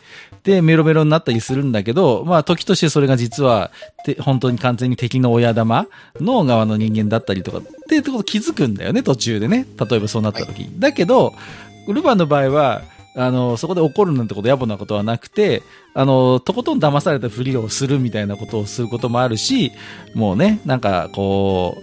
[0.44, 3.72] で、メロメロになったりするんだけど、まあ、時としてそれが実は、
[4.20, 5.86] 本当に完全に敵の親玉
[6.20, 9.66] の側の人間だったりとか、ってこと気づくんだよね、途中でね。
[9.90, 10.64] 例えばそうなった時に。
[10.66, 11.32] はい、だけど、
[11.92, 12.82] ルパンの場合は、
[13.16, 15.62] あの、そこで怒るなんてこと、野暮なことはなくて、
[15.94, 19.70] あの、とことん騙されたふりをするみたいなことをすることもあるし、
[20.14, 21.80] もうね、なんか、こ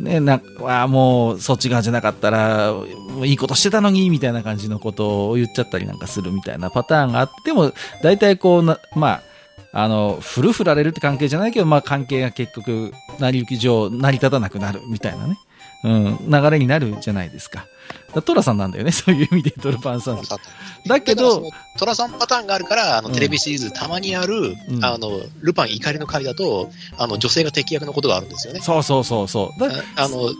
[0.00, 2.74] う、ね、な、あもう、そっち側じゃなかったら、
[3.22, 9.22] いいことしてたのに、みたいな感じのことを言っちゃったりなんかするみたいなパターンがあっても、大体こうな、まあ、
[9.72, 15.36] あの、ふるふられるって関係じゃないけど、まあ関係が結局、成り行き上成り立たなくなるみたいなね。
[15.84, 17.66] うん、流れになるじゃないですか。
[18.14, 20.22] だトラさんなんだよね、 そういう意味でトルパンさん。
[20.86, 21.42] だけど、
[21.78, 28.60] トラさんパターンがあるから、あの、テレビシリーズたまにある、うん、あの、ルパン怒りの回だと、あの、女性が敵役のことがあるんですよね。
[28.60, 29.64] そうそうそうそう。
[29.96, 30.32] あの、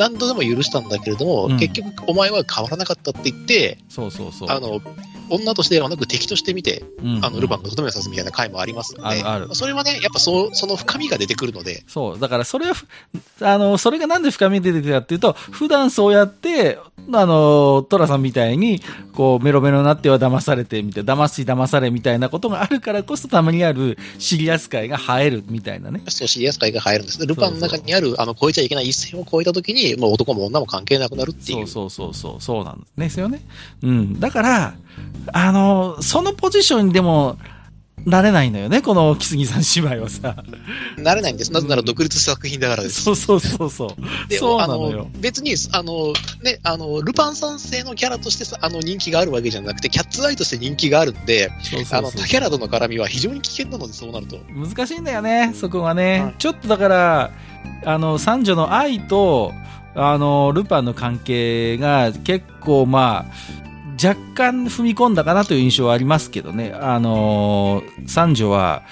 [0.00, 4.50] 何度でも許したんだけれども、うん、結局お前は変わらなかったって言って、そうそうそう。
[4.50, 4.80] あの、
[5.28, 11.84] 女としてではなく敵として見て、うんうん、あの、ルパンがとどめさすみたいな回もありますので、あるそれはね、やっぱそう、その深みが出てくるので。
[11.86, 12.74] そう、だからそれは、
[13.42, 16.78] あの、それがなんで深み出てくるかっていうと、普段そうやって、
[17.12, 18.80] あの、トラさんみたいに、
[19.12, 26.02] こう、メロメロになっては騙されて、みたいな、騙し騙されみたいなことがあるからこそ、たまにあるシリアス界が映えるみたいなね。
[26.08, 27.26] そう、シリアス界が映えるんです。
[27.26, 31.66] ルパンの中にある、あの、超えちゃいけない一線を越えたときに、もう男も女も関係なくなるっていう。
[31.66, 33.40] そうそうそうそう、そうなんですよね。
[33.82, 34.20] うん。
[34.20, 34.74] だから、
[35.32, 37.38] あの、そのポジションにでも、
[38.06, 40.36] なれないのよね、この木杉さん姉妹はさ。
[40.96, 41.52] なれないんです。
[41.52, 43.02] なぜなら独立した作品だからです。
[43.02, 44.28] そうそうそうそう。
[44.28, 54.38] で、そうあなのよの、別に、あの、ね、あの、ルパン三世のキャラとしてさ、あの、人気があるわけじゃなくて、キャッツアイとして人気があるんで、そうそうあの、竹原との絡みは非常に危険なので、そうなると。
[54.54, 56.20] 難しいんだよね、そこがね。
[56.20, 57.30] はいちょっとだから、
[57.84, 59.52] あの、三女の愛と、
[59.94, 63.69] あの、ルパンの関係が結構まあ、
[64.02, 66.72] 若干踏み込んだかなという印象はありますけどね。
[66.74, 68.82] あの、三女は、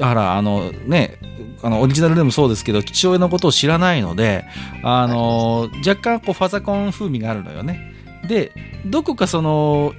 [0.00, 1.18] あら、あのね、
[1.62, 4.44] あの、オリジナルでもそうですけど、父親のことを知らないので、
[4.82, 7.94] あの、若干こう、ファザコン風味があるのよね。
[8.28, 8.52] で、
[8.86, 9.94] どこかその、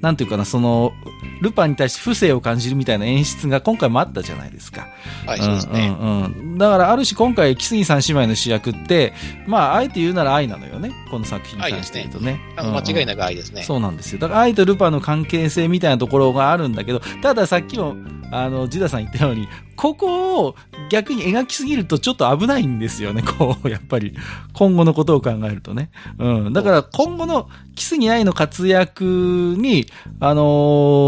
[0.00, 0.92] なんていうかな、その、
[1.40, 4.88] ルパンに対して不正を感じるみたいな演出が今回もあったじゃないですか。
[5.26, 5.96] はい、そうですね。
[6.00, 6.58] うんうんうん。
[6.58, 9.12] だから、ある種今回、木杉さん姉妹の主役って、
[9.46, 10.92] まあ、あえて言うなら愛なのよね。
[11.10, 12.40] この作品に関して言うとね。
[12.56, 13.62] あの間違いななく愛ですね。
[13.62, 14.18] そうなんですよ。
[14.18, 17.96] だから、愛とルパンの関係性みたいなところがあるんだけど、たださっきも、
[18.30, 20.56] あの、ジダさん言ったように、ここを
[20.90, 23.22] 逆に描きすぎるとちょっと危ないんですよね。
[23.38, 24.14] こう、やっぱり、
[24.52, 25.90] 今後のことを考えるとね。
[26.18, 26.52] うん。
[26.52, 29.86] だから、今後の木杉愛の活躍に、
[30.20, 31.07] あのー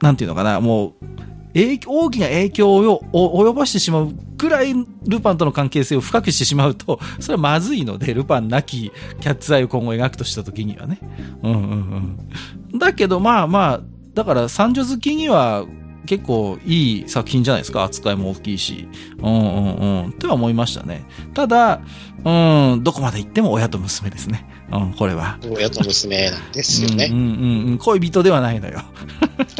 [0.00, 1.04] なんていうのかな、もう、
[1.54, 4.74] 影大きな影響を及ぼしてしまうくらい
[5.06, 10.98] ルパンとの関係性を深くしてしまうと、 それはまずいので、ルパンなきキャッツアイを今後描くとした時にはね。
[11.42, 12.18] うんうん
[12.72, 12.78] うん。
[12.78, 13.80] だけどまあまあ、
[14.14, 15.64] だから三女好きには
[16.06, 17.82] 結構いい作品じゃないですか。
[17.84, 18.88] 扱いも大きいし。
[19.18, 20.08] うんうんうん。
[20.10, 21.04] っては思いましたね。
[21.32, 21.80] ただ、
[22.24, 24.48] うん、どこまで行っても親と娘ですね。
[24.72, 25.38] うん、これは。
[25.48, 27.08] 親と娘なんですよね。
[27.10, 27.78] うんうんうんうん。
[27.78, 28.80] 恋人ではないのよ。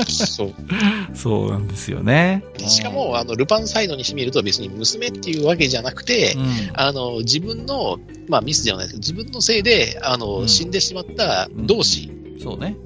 [0.07, 0.55] そう。
[1.15, 2.43] そうなんですよね。
[2.57, 12.11] でしかも、あの、ルパンサイドにしてみると別に娘っていうわけじゃなくてう、ん、あの、自分の、まあミスではないですけど、自分のせいで、あの、うん死んでしまった同志
[12.43, 12.77] そうね。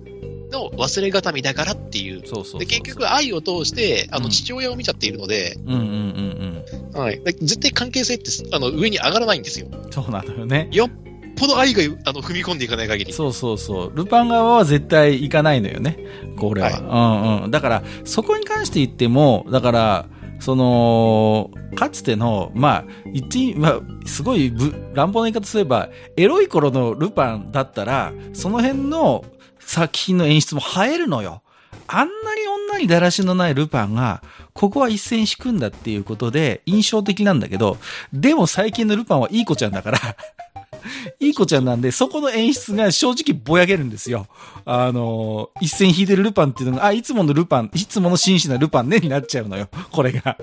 [0.50, 2.22] の忘れがたみだからっていう。
[2.22, 7.20] で、結局愛を通して、あの、うん父親を見ちゃっているので、うんうんうんはい。
[7.22, 9.68] で絶対関係性って、あの、上に上がらないんですよ。
[9.70, 9.92] うん。
[9.92, 10.68] そうなのよね。
[10.72, 10.90] よっ
[11.36, 13.12] ぽど愛が、あの、踏み込んでいかない限り。
[13.12, 13.92] そうそうそう。
[13.94, 15.98] ルパン側は絶対行かないのよね。
[16.36, 16.70] これは。
[16.70, 17.50] はいうんうん。
[17.50, 20.06] だから、そこに関して言っても、だから、
[20.40, 29.24] その、かつての、まあ、言って、まあ、すごいぶ乱暴な言い方すれば、エロい頃のルパンだったら、その辺の
[29.68, 31.42] 作品の演出も映えるのよ。
[31.86, 34.22] あんなに女にだらしのないルパンが、
[34.54, 37.76] ここは一線引くんだっていうことで印象的なんだけど、
[38.12, 39.98] でも最近のルパンはいい子ちゃんだから、
[41.20, 44.26] いい子ちゃんなんで、そこの演出が正直ぼやけるんですよ。
[44.64, 49.68] あの、一線引いてるルパンっていうのが、あ、いつものルパン、いつもの真摯なルパンねになっちゃうのよ。
[49.90, 50.38] これが。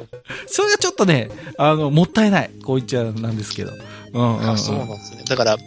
[0.46, 2.52] それがちょっとね、あの、もったいない。
[2.64, 3.74] こう言っちゃなんですけど。
[4.14, 4.50] うんうん、うん。
[4.52, 5.24] あそうなんですね。
[5.28, 5.58] だから、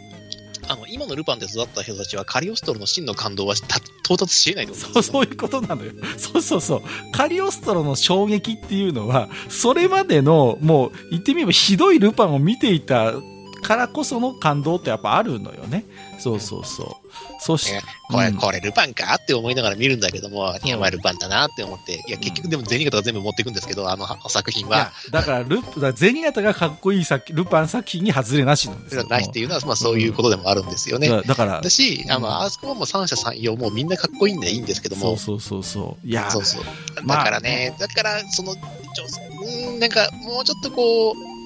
[0.69, 5.93] あの、今のルパンで育った人たちはカリオストロの真の感動は到達し得ないとそう、そういうことなのよ。
[6.19, 6.83] そうそうそう。
[7.13, 13.15] カリオストロの衝撃っていうのは、それまでの、もう、言ってみればひどいルパンを見ていた
[13.63, 15.85] からこその感動ってやっぱあるのよね。
[16.19, 17.09] そうそうそう。
[17.41, 29.05] そしねこれ、うんこれルパンかって思いながら見るんだけども、いや、まあルパンだなって思って、いや、結局でも銭形が全部持っていくんですけど、あのは作品は、だからル、だからゼニガタがかっこいい作ルパン作品に外れなしなんですよ。
[29.05, 31.09] ないっていうのは、まあそういうことでもあるんですよね。
[31.09, 36.07] だだからだ、し、あの、あそこはもう三者三様、もうみんなかっこいいんでいいんですけども、そうそうそうそう。
[36.07, 36.63] いや、そうそう。
[37.05, 41.38] まあだからね、だから、その、うーん、なんか、もうちょっとこう、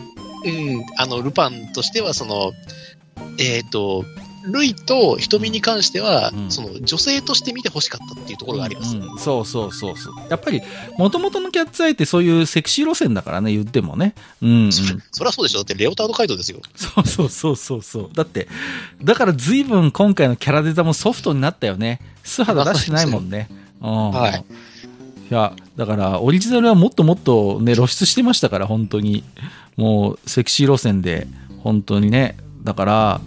[0.45, 2.53] うん、あの、ルパンとしては、その、
[3.39, 4.05] えっ、と、
[4.45, 8.97] ルイと瞳に関しては、うんその、女性として見て欲しかったっていうところがあります。
[8.97, 10.15] うんうんそうそうそうそう。
[10.29, 10.63] やっぱり、
[10.99, 14.15] 元々のキャッツアイってそういうセクシー路線だからね、言ってもね。
[14.41, 14.73] うん、うん。
[14.73, 14.83] そ
[15.13, 16.61] そりゃそうでしょだって、レオタード街道ですよ。
[16.75, 18.11] そうそうそうそうそう。
[18.15, 18.49] だって、
[19.03, 22.01] だから随分今回のキャラデザもソフトになったよね。
[22.25, 23.49] 素肌出してないもんね。
[23.81, 24.11] うん。
[24.11, 24.45] はい。
[25.33, 29.25] や、だから、オリジナルはもっともっとね、露出してましたから、本当に。
[29.77, 31.27] もう、セクシー路線で、
[31.63, 32.37] 本当にね。
[32.63, 33.21] だから、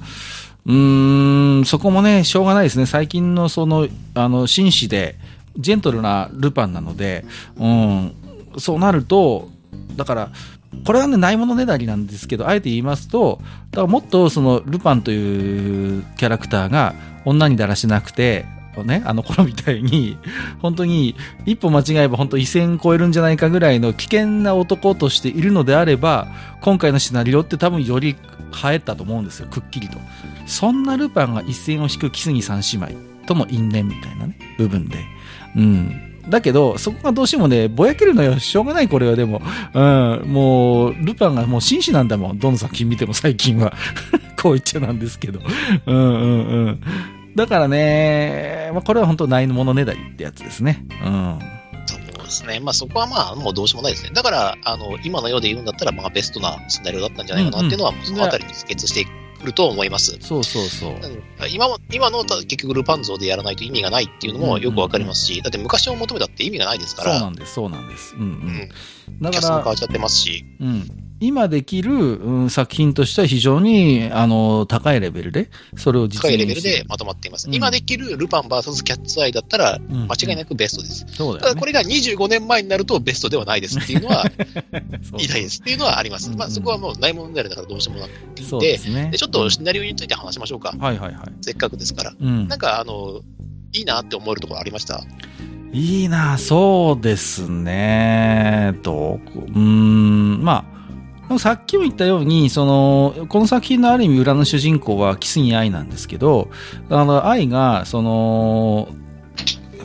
[0.65, 2.85] うーん、そこもね、しょうがないですね。
[2.85, 5.15] 最近のその、あの、紳士で、
[5.57, 7.25] ジェントルなルパンなので、
[7.57, 8.13] うん、
[8.57, 9.49] そうなると、
[9.95, 10.29] だから、
[10.85, 13.39] これはね、ないものねだりなんですけど、あえて言いますと、
[13.71, 16.93] だからもっとその、ルパンというキャラクターが
[17.25, 18.45] 女にだらしなくて、
[18.84, 20.17] ね、あの頃みたいに、
[20.61, 21.15] 本当に
[21.45, 26.28] 一歩間違えば本当一線超えるんじゃないかぐらいの危険な男としているのであれば、
[26.61, 28.15] 今回のシナリオって多分より映
[28.73, 29.97] えたと思うんですよ、くっきりと。
[30.45, 34.99] そんなルパンが一線を引く木杉三姉妹との因縁みたいなね、部分で。
[35.55, 36.01] うん。
[36.30, 38.39] だけど、そこがどうしてもね、ぼやけるのよ。
[38.39, 39.41] しょうがない、これはでも。
[39.73, 40.23] うん。
[40.26, 42.39] もう、ルパンがもう紳士なんだもん。
[42.39, 43.73] どの作品見ても最近は。
[44.41, 45.39] こう言っちゃなんですけど。
[45.86, 46.82] うんうんうん。
[47.36, 50.86] だからね、まあ、これは本当ないものねだりってやつですね。
[51.03, 51.39] うん。
[51.86, 52.59] そうでですね。
[52.59, 54.11] まあそこはまあもうどうしようもないですね。
[54.13, 59.05] だから、あの、今のようで言うんだったら、まあベストなシナリオだったんじゃないかなっていうのは、うんうん、そのあたりに帰結して
[59.39, 60.17] くると思います。
[60.19, 60.95] そうそうそう。
[61.49, 67.13] 今も、今の結局ルパン像でやらないと意味がないっていうのもよくわかりますし、うんうんうん、だって昔を求めたって意味がないですから。
[67.13, 68.15] そうなんです、そうなんです。
[68.15, 68.69] うんうん。
[69.09, 69.55] うん、だから。
[69.57, 70.45] 変わっちゃってますし。
[70.59, 71.04] うん。
[71.20, 77.47] 今できる、うん、作品としては非常に、あの、高いレベルで、それを実現高いレベルでまとまっています。
[77.47, 81.05] うん、今できるルパン VS キャッツアイだったら、間違いなくベストです。
[81.07, 84.26] うん、そうだ、ね、ただこれが25年前になるとベストではないですっていうのは、
[85.18, 86.30] 言いたいですっていうのはあります。
[86.36, 90.76] まあそこはもうない問題だからどうしようもなくて、そうですね、でちょっとシナリオについて話しましょうか。
[90.78, 91.28] はいはいはい。
[91.41, 92.13] せっかくですから。
[92.20, 93.22] うん、なんか、あの、
[93.74, 95.03] いいなって思えるところありました？
[95.74, 98.78] いいな、そうですね。
[98.84, 99.20] と、
[99.53, 100.76] うん、まあ、
[101.39, 106.49] さっきも言ったように、その、この作品のある意味裏の主人公はキスギ愛なんですけど、
[106.89, 108.89] あの、愛が、その、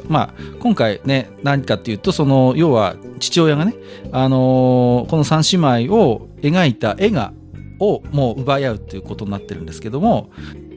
[0.09, 3.75] まあ、今回ね、何かっていうと、その、要は、父親がね、
[4.13, 7.33] あのこの三姉妹を描いた絵が、
[7.79, 10.31] をもう奪い合うっていうことになってるんですけども、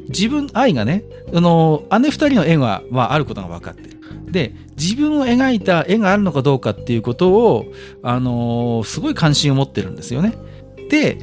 [0.09, 1.03] 自分、愛がね、
[1.33, 3.99] あの姉二人の絵が、まあ、あることが分かってる。
[4.31, 7.65] で、自分を描いた絵があるのかどうかっていうことを、
[8.03, 10.33] あのすごい関心を持ってるんですよね。
[10.93, 11.17] で。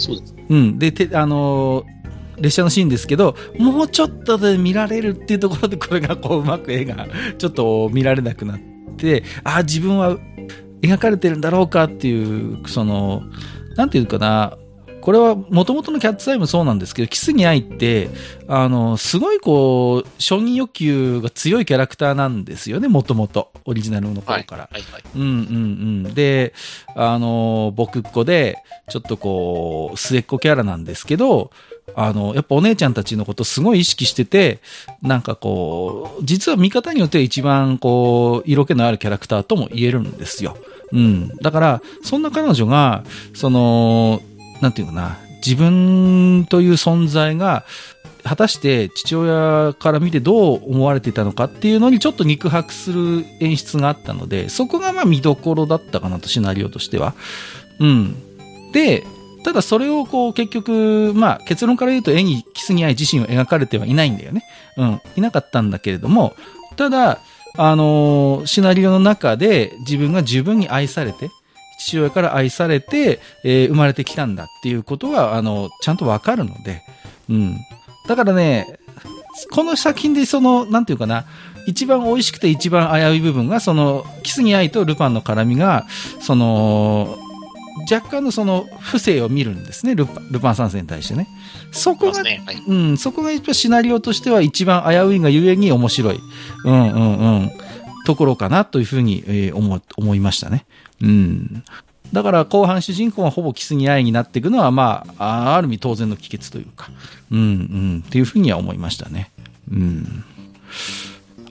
[0.48, 0.78] うん。
[0.78, 2.00] で、て、あのー
[2.40, 7.06] 列車のシーンですけど、もうちょっとで見られるっていうところで、これがこう、うまく絵が、
[7.36, 8.60] ちょっと見られなくなっ
[8.96, 10.16] て、ああ、自分は
[10.80, 13.22] 描かれてるんだろうかっていう、その、
[13.76, 14.56] なんていうかな、
[15.00, 18.10] これはもともとのキャッツアイもそうなんですけど、キスに愛って、
[18.48, 23.50] あの、すごいこう、承認欲求が強いキャラクターなんですよね、もともと。
[23.64, 24.68] オリジナルの頃から。
[24.70, 25.28] はいはいはい、うんうん
[26.06, 26.14] うん。
[26.14, 26.54] で、
[26.94, 31.50] あの、僕っ子で、ちょっとこう、末っ子キャラなんですけど、
[31.94, 34.60] あの、やっぱお姉ちゃんたちのことすごい意識してて、
[35.02, 40.56] なんかこう、実は見方によっては一番こう、色気のあるキャラクターとも言えるんですよ。
[40.92, 41.28] うん。
[41.36, 44.22] だから、そんな彼女が、その、
[44.60, 47.64] なんていうかな、自分という存在が、
[48.22, 57.14] 果たして父親から見てどう思われていたのかっていうのにちょっと肉薄する演出があったので、そこがまあ見どころだったかなと、シナリオとしては。
[57.78, 58.14] うん。
[58.72, 59.04] で、
[59.42, 64.44] ただそれをこう結局、まあ結論から言うと絵にキスに愛自身を描かれてはいないんだよね。
[64.76, 65.00] うん。
[65.16, 66.34] いなかったんだけれども、
[66.76, 67.20] ただ、
[67.56, 71.30] あのー、シナリオの中で自分が十分に愛されて、
[71.80, 76.82] 父親から愛されて、えー、生まれてきたんだっていうことは、あの、ちゃんとわかるので、
[77.28, 77.56] うん。
[78.06, 78.78] だからね、
[79.50, 81.24] この作品でその、なんていうかな、
[81.66, 85.86] 一番美味しくて一番危うい部分が、その、キスギアイとルパンの絡みが、
[86.20, 87.18] その、
[87.90, 91.28] 若干のその不正を見るんですね、ルパルパン三世に対してね。
[91.72, 96.20] そこが、ねはい、うん、そこが一番シナリオとしては一番危ういがゆえに面白い、
[96.64, 97.50] うんうんうん、
[98.04, 100.66] ところかなというふうに、えー、思、思いましたね。
[101.00, 101.64] うん。
[102.12, 106.90] だから後半主人公はほぼキスに愛になっていくのは、まあ、ある意味当然の帰結というか、
[107.30, 109.30] うんうん、っていうふうには思いましたね。
[109.70, 110.24] うん。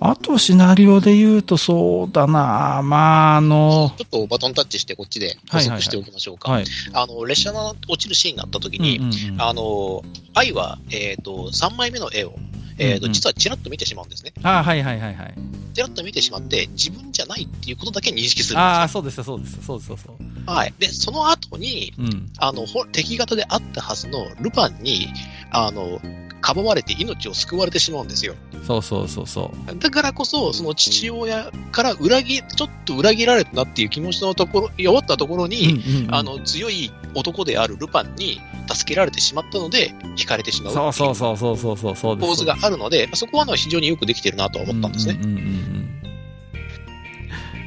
[0.02, 3.94] あとシナリオで言うとそうだなまああの。
[3.98, 6.52] ちょっとバトンタッチしてこっちで補足しておきましょうか。
[6.52, 12.34] はいあの、列車の落ちるシーンがあった時に、うんうんうん、あの、愛は、えっ、ー、と、3枚目の絵を、
[12.80, 14.34] えーと、実はちらっと見てしまうんですね。
[14.42, 15.34] あはいはいはいはい。
[15.74, 18.60] ちらっと見てしまって、自分じゃないっていうことだけ認識する。
[18.60, 20.52] ああ、そうですそうです、そうです、そうそう。
[20.52, 20.74] はい。
[20.80, 25.08] で、その後に、うん、あの、敵型であったはずのルパンに、
[25.52, 26.02] あの、
[26.42, 28.36] かばわれて命を救われてしまうんですよ。
[28.66, 29.78] そうそうそうそう。
[29.78, 38.42] だからこそ、その父親から裏切、ちょっと裏切られたなっていう気持ちのところ、弱ったところに、うんうんうん、あの、強い男であるルパンに
[38.72, 45.20] 助けられてしまったので、惹かれてしまうそうそうそうそうそうそうそう構図があるので、そこは非常によくできてるなと思ったんですね。
[45.22, 45.90] うんうんうんうん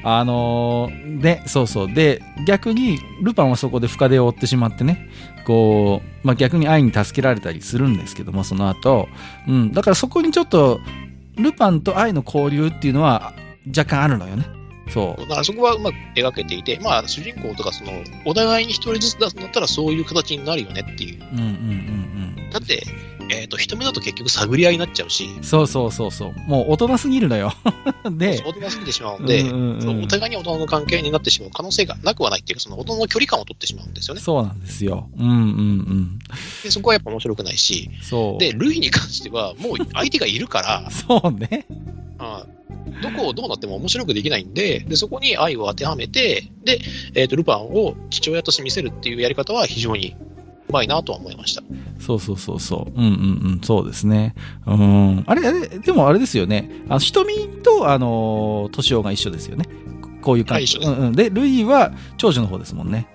[0.05, 1.93] あのー、で、そうそう。
[1.93, 5.09] で、逆に、ルパンはそこで深手を負ってしまってね、
[5.47, 9.09] こう、まあ、逆に愛に助けられたりするんですけども、その後。
[9.47, 9.73] うん。
[9.73, 10.81] だからそこにちょっと、
[11.37, 13.33] ルパンと愛の交流っていうのは
[13.67, 14.45] 若干あるのよね。
[14.93, 15.21] そう。
[15.23, 17.93] だからそこはうまく描けていて、まあ、主人公とか、その、
[18.25, 21.21] お互いに一人ずつ出すんだったらそういう形になるよねっていう。
[21.33, 21.49] うんうんうん
[22.45, 22.51] うん。
[22.51, 22.85] だって、
[23.31, 25.29] えっ、ー、と、人目だと結局探り合いになっちゃうし。
[25.43, 26.35] そうそうそうそう。
[26.47, 27.53] もう大人すぎるのよ。
[28.13, 34.21] で、大人すぎてしまうんで、うんうんうん、お互いに大人の関係になってしまう可能性がなくはないっていうか、その大人の距離感を取ってしまうんですよね。
[34.21, 35.09] そうなんですよ。
[35.19, 36.19] うんうんうん。
[36.63, 38.39] で、そこはやっぱ面白くないし、そう。
[38.39, 41.67] で、ルイに関しては、もう相手がいるから、 そうね。
[42.19, 42.45] あ
[43.03, 46.79] どこをどうなっても面白くできないんで、でそこに愛を当てはめて、で、
[47.15, 50.17] えっ、ー、と、ルパンを父親として見せるっていうやり方は非常に
[50.69, 51.63] うまいなとは思いました。
[51.99, 53.01] そうそうそうそう。
[53.01, 54.35] うんうんうん、そうですね。
[54.67, 55.25] うん。
[55.27, 56.71] あれ、あれ、でもあれですよね。
[56.89, 59.67] あの、瞳と、あの、敏夫が一緒ですよね。
[60.23, 60.79] こういう感じ。
[60.79, 61.13] うんうん。
[61.13, 63.07] で、ルイは長女の方ですもんね。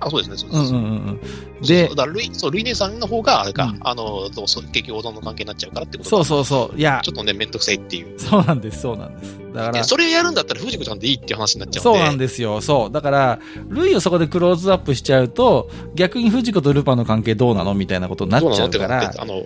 [0.00, 0.74] あ、そうですね、そうです。
[0.74, 1.20] うんうんうん
[1.60, 6.78] で、だルイ、そう、ルイ姉さんの方が、あれか、うん、あの、そう結局、王道の関係になっちゃうからってことそうそうそう。
[6.78, 7.00] いや。
[7.02, 8.18] ちょっとね、めんどくさいっていう。
[8.18, 9.36] そうなんです、そうなんです。
[9.52, 9.84] だから。
[9.84, 12.92] それやるんだったら、藤子ちゃんでいいって話になっちゃうそうなんですよ、そう。
[12.92, 13.38] だから、
[13.68, 19.12] ルイをそこでクローズアップしちゃうと、逆に藤子とルパンの関係どうなのみたいなことになっちゃうから。
[19.16, 19.42] あの、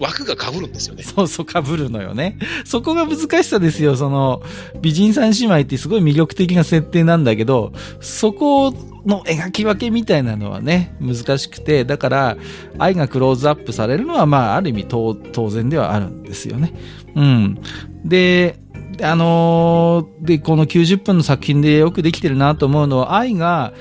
[0.00, 1.02] 枠が被るんですよね。
[1.02, 2.38] そうそう、被るのよね。
[2.64, 3.96] そこが難しさですよ。
[3.96, 4.42] その、
[4.80, 8.72] 美人三姉妹ってすごい魅力的な設定なんだけど、そこ
[9.04, 12.36] の描き分けみたいなのはね、難しくて、だから、
[12.78, 16.72] 愛がクローズアップされるのは、まあ、ある意味当然ではあるんですよね。
[17.14, 17.58] うん。
[18.04, 18.58] で、
[19.02, 23.72] あのー、で、この90分の作品でよくできてるなと思うのは、愛が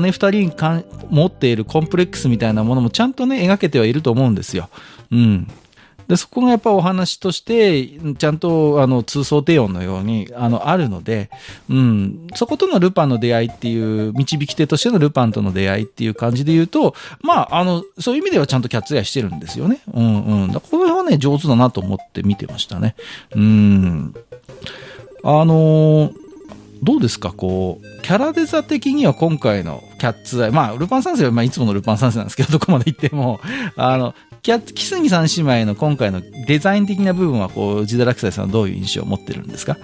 [0.00, 0.52] 姉二人に
[1.10, 4.68] 持っているコンプレックスみたいなものもちゃんとね、描けてはいると思うんですよ。
[5.10, 5.48] うん。
[6.08, 7.86] で、そこがやっぱお話として、
[8.18, 11.30] ちゃんと、あの、通奏低音のように、あの、あるので、
[11.70, 19.80] うん、そことのルパンの出会いっていう、導き手としてのルパンとの出会いっていう感じで言うと、まあ、あの、そういう意味ではちゃんとキャッツアイしてるんですよね。
[19.92, 20.52] うんうん。
[20.52, 22.96] だこの辺はね、上手だなと思って見てましたね。
[23.34, 24.14] うん。
[25.24, 26.24] あのー
[26.82, 27.32] どうですか？
[27.32, 33.40] こう、キャラデザ的には今回のキャッツアイ、まあ、ルパン三世はまあいつものルパン三世なんですけど、どこまで行っても、
[33.76, 39.78] あの、キャキスギ三姉妹の今回のデザイン的な部分は、こう、自堕落斎さんはどういう印象を持ってるんですか？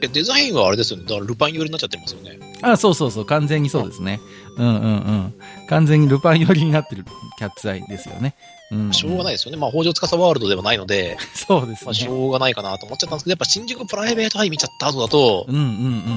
[0.00, 1.04] デザインはあれですよね。
[1.04, 2.40] だからルパン寄りになっちゃってますよね。
[2.62, 3.24] あそうそうそう。
[3.24, 4.18] 完全にそうですね。
[4.56, 5.34] うんうんうん。
[5.68, 7.04] 完全にルパン寄りになってる
[7.38, 8.34] キャッツアイですよね。
[8.72, 9.58] うん、しょうがないですよね。
[9.58, 11.84] まあ、北条司ワールドではないので、 そうですね。
[11.84, 15.64] まあ、しょうがないかなと思っちゃったんですけど、やっぱ新宿プライベート杯見ちゃった後だと、うんうんう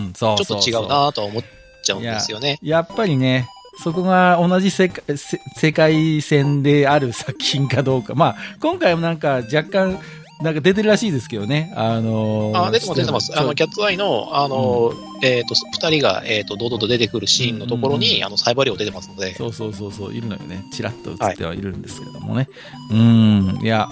[0.09, 1.43] ん、そうちょっと違うなと思っ
[1.83, 2.57] ちゃうんですよね。
[2.61, 3.49] やっぱりね、
[3.83, 8.15] そこが同じ世界世界線である作品かどうか。
[8.15, 9.99] まあ、今回もなんか若干、
[10.41, 11.71] なんか出てるらしいですけどね。
[11.75, 13.39] あのー、あ、出てます、出てます。
[13.39, 19.33] あの、キャッツアイの、あのー、うん、えっ、ー、と、二人が、えっ、と、堂々と出てくるシーンのところに、うんうん、あの、サイバー量出てますので。
[19.35, 20.65] そうそうそうそう、いるのよね。
[20.71, 22.49] チラッと映ってはいるんですけどもね。
[22.89, 23.87] はい、うん、いや、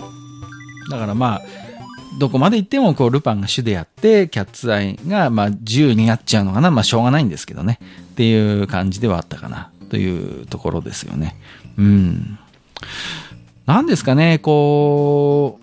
[0.91, 1.41] だからまあ、
[2.19, 6.71] どこまで行っても、こう、ルパンが主でやって、キャッツアイが、まあ、自由になっちゃうのかな。
[6.71, 7.79] まあ、しょうがないんですけどね。
[7.81, 9.71] っていう感じではあったかな。
[9.89, 11.35] というところですよね。
[11.77, 12.37] うん。
[13.65, 15.59] なんですかね、こ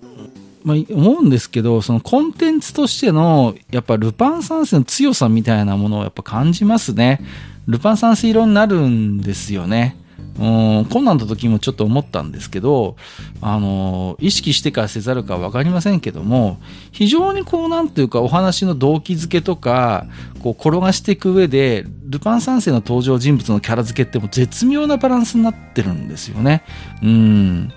[0.63, 7.19] まあ、思うんですけど、そのコンテンツとしての、やっぱルパン三世の強さみたいなものをやっぱ感じますね。
[7.67, 9.97] ルパン三世色になるんですよね。
[10.39, 12.95] うん、困難な時もちょっと思ったんですけど、
[13.41, 16.59] あの、意識してかせざるかわかりませんけども、
[16.91, 20.07] 非常にこう、なんていうか、お話の動機づけとか、
[20.41, 26.63] こう、転がしていく上で、ルパン三世の登場人物のキャラ付けっても絶妙なバランスになってるんですよね。
[27.03, 27.71] うん。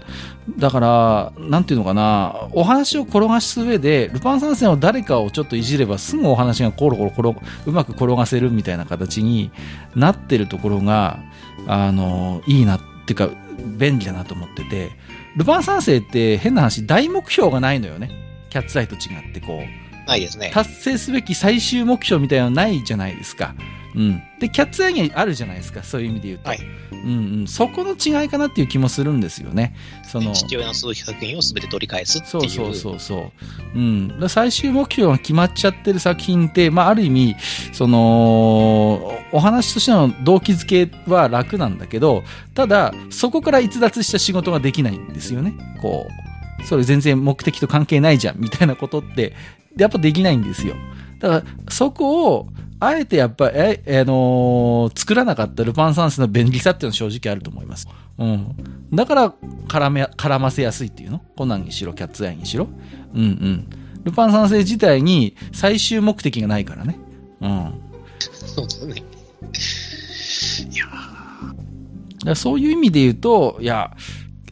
[0.58, 9.50] だから、なんていうのかな、お話を転がす上で、ルパン三世の誰かをちょっといじれば、すぐお話がコロコロ転うまく転がせるみたいな形に
[9.94, 11.20] なってるところが、
[11.66, 13.30] あの、いいなっていうか、
[13.78, 14.92] 便利だなと思ってて、
[15.36, 18.10] ルパン三世って変な話、大目標がないのよね。
[18.50, 18.98] キャッツアイと違
[19.30, 19.84] って、こう。
[20.06, 20.50] ないですね。
[20.52, 23.54] 達成すべき最終目標みたいなのないじゃないですか。
[23.96, 24.22] うん。
[24.40, 26.48] で、キャッツアイにあるじゃないですか、そういう意味で言うと。
[26.48, 26.60] はい。
[26.92, 27.46] うんうん。
[27.46, 29.74] そこの違いかなっていう気もするんですよね。
[30.04, 30.32] その。
[30.32, 32.50] 父親の数作品を全て取り返すっていう。
[32.50, 33.32] そうそうそ
[33.74, 33.78] うう。
[33.78, 34.20] ん。
[34.20, 37.36] だ最終目標が決まっちゃってる作品って、まあ、ある意味、
[37.72, 42.24] その、お話としての動機づけは楽なんだけど、
[42.54, 45.54] ただ、そこから逸脱した仕事ができないんですよね。
[45.80, 46.66] こう。
[46.66, 49.34] それ全然目的と関係ないじゃん、みたいなことって、
[49.76, 50.74] やっぱできないんですよ。
[51.20, 52.48] だから、そこを、
[52.86, 57.88] あえてやっぱり、え、あのー、作らなかったルパン三世の便利さっていうのは正直あると思います。
[58.18, 58.54] うん。
[58.92, 59.34] だから、
[59.68, 61.20] 絡め、絡ませやすいっていうの？
[61.36, 62.68] コナンにしろ、キャッツアイにしろ？
[63.14, 63.68] うんうん。
[64.04, 66.98] ルパン三世自体に最終目的がないからね。
[67.40, 67.80] うん。
[68.20, 69.02] そうですね。
[70.72, 70.86] いや
[72.24, 73.94] だそういう意味で言うと、いや、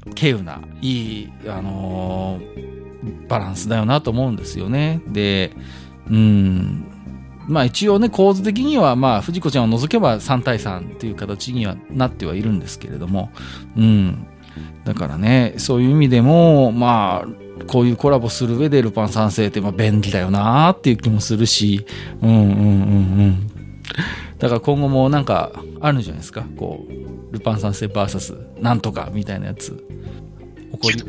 [0.06, 5.00] 稀有な、いい、あのー、バランスだよなと思うんですよね。
[5.08, 5.52] で、
[6.10, 6.91] うん、
[7.48, 13.30] まあ一応ね、構図的には、まあ、藤子ちゃんを除けば3対3っていう形にはなってはいるんですけれども、
[13.76, 14.26] うん。
[14.84, 21.86] だからね、そういう意味でも、まあ、こういうコラボする上でルパン三世ってまあ便利だよなーっていう気もするし、
[22.20, 22.52] うんうんうんう
[23.28, 23.48] ん。
[24.38, 29.82] だから今後もなんかあるんじゃないですか、こう、ルパン三世 VS なんとかみたいなやつ。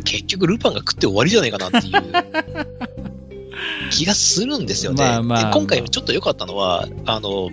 [0.03, 3.13] 結局ルパンが食って終わりじゃないかなっていう。
[3.91, 5.03] 気がするんですよね。
[5.03, 7.49] まあまあ、今回ちょっと良かったのは、あの、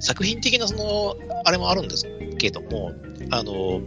[0.00, 2.06] 作品的なその、あれもあるんです
[2.38, 2.92] けども、
[3.30, 3.80] あの、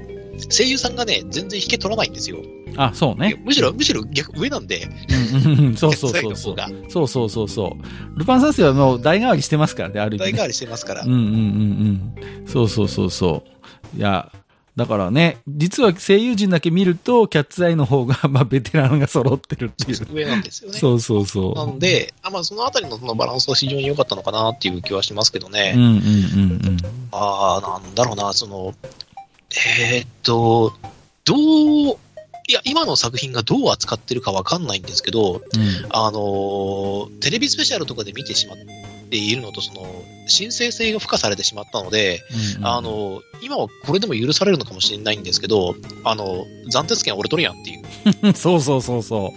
[0.49, 2.37] 声優さんがね、全然引け取らないんですよ。
[2.77, 3.41] あ、そうね。
[3.43, 4.87] むしろ、むしろ逆、上なんで。
[5.45, 6.55] うんうんうん、 そうそうそうそう。
[6.89, 7.77] そうそうそうそ
[8.15, 8.19] う。
[8.19, 10.31] ルパン三世はもう代替わりしてますからね、ある意味、ね。
[10.31, 11.01] 代替わりしてますから。
[11.03, 12.47] うんうんうんうん。
[12.47, 13.43] そうそうそうそ
[13.95, 13.97] う。
[13.97, 14.31] いや、
[14.79, 20.07] だからね、実は声優陣だけ見ると、キャッツアイの方が、 まあ、ベテランが揃ってるっていう。
[20.13, 20.79] 上なんですよね。
[20.79, 21.53] そうそうそう。
[21.53, 25.73] なので、あまあ、そのあたりのそのバランスは非常に良かったのかなっていう気はしますけどね。
[25.75, 26.77] うんうんうんうん。
[27.11, 28.73] ああ、なんだろうな、その、
[29.91, 30.71] えー、っと、
[31.25, 31.97] どう、
[32.49, 35.41] いや、今の作品がどう扱ってるかわかんないんですけど、うん、
[35.91, 38.57] あの、テレビスペシャルとかで見てしまっ
[39.11, 39.85] ているのと、その、
[40.25, 42.21] 申請性が付加されてしまったので、
[42.57, 48.33] うんうん、あの、今はこれでも許されるのかもしれないんですけど、あの、暫定権俺取るやんっていう。
[48.33, 49.31] そうそうそうそ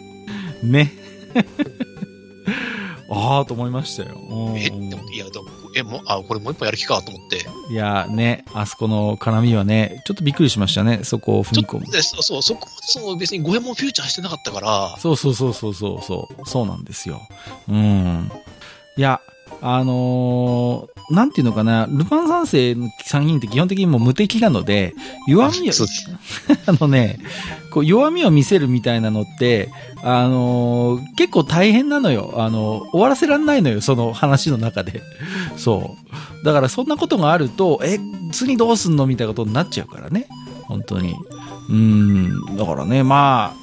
[0.62, 0.66] う。
[0.66, 0.90] ね。
[3.10, 4.16] ああと思いましたよ。
[4.56, 5.44] えでもいやでも
[5.74, 7.46] えもあこれもう一本やる気かと思って。
[7.70, 12.02] いやね、あそこの絡みはね、ちょっとびっくりしましたね、そこを踏み込む。
[12.02, 14.96] そう、そこまでその別に五右衛門フューチャーしてなかったから。
[14.98, 17.20] そうそうそうそうそうそう、そうなんですよ。
[17.68, 18.30] うん。
[18.96, 19.20] いや、
[19.64, 24.92] あのー、なんていうのかな、ルパン三世の参議院って基本的にもう無敵なので、
[25.28, 25.72] 弱みを、
[26.66, 27.20] あ のね、
[27.70, 29.70] こう弱みを見せるみたいなのって、
[30.02, 32.34] あのー、結構大変なのよ。
[32.38, 35.00] あのー、終わらせらんないのよ、その話の中で。
[35.56, 35.96] そ
[36.42, 36.44] う。
[36.44, 38.00] だからそんなことがあると、え、
[38.32, 40.26] 次どうすんのみたいなことになっちゃうからね。
[40.62, 41.14] 本当に。
[41.70, 43.61] うん、だからね、まあ、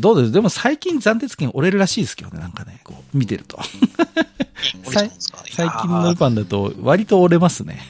[0.00, 0.32] どうです？
[0.32, 3.58] でも最近暫定権折れるらしいですけどね、なんかね、こう、見てると。
[4.90, 7.80] 最近のルパンだと割と折れますね。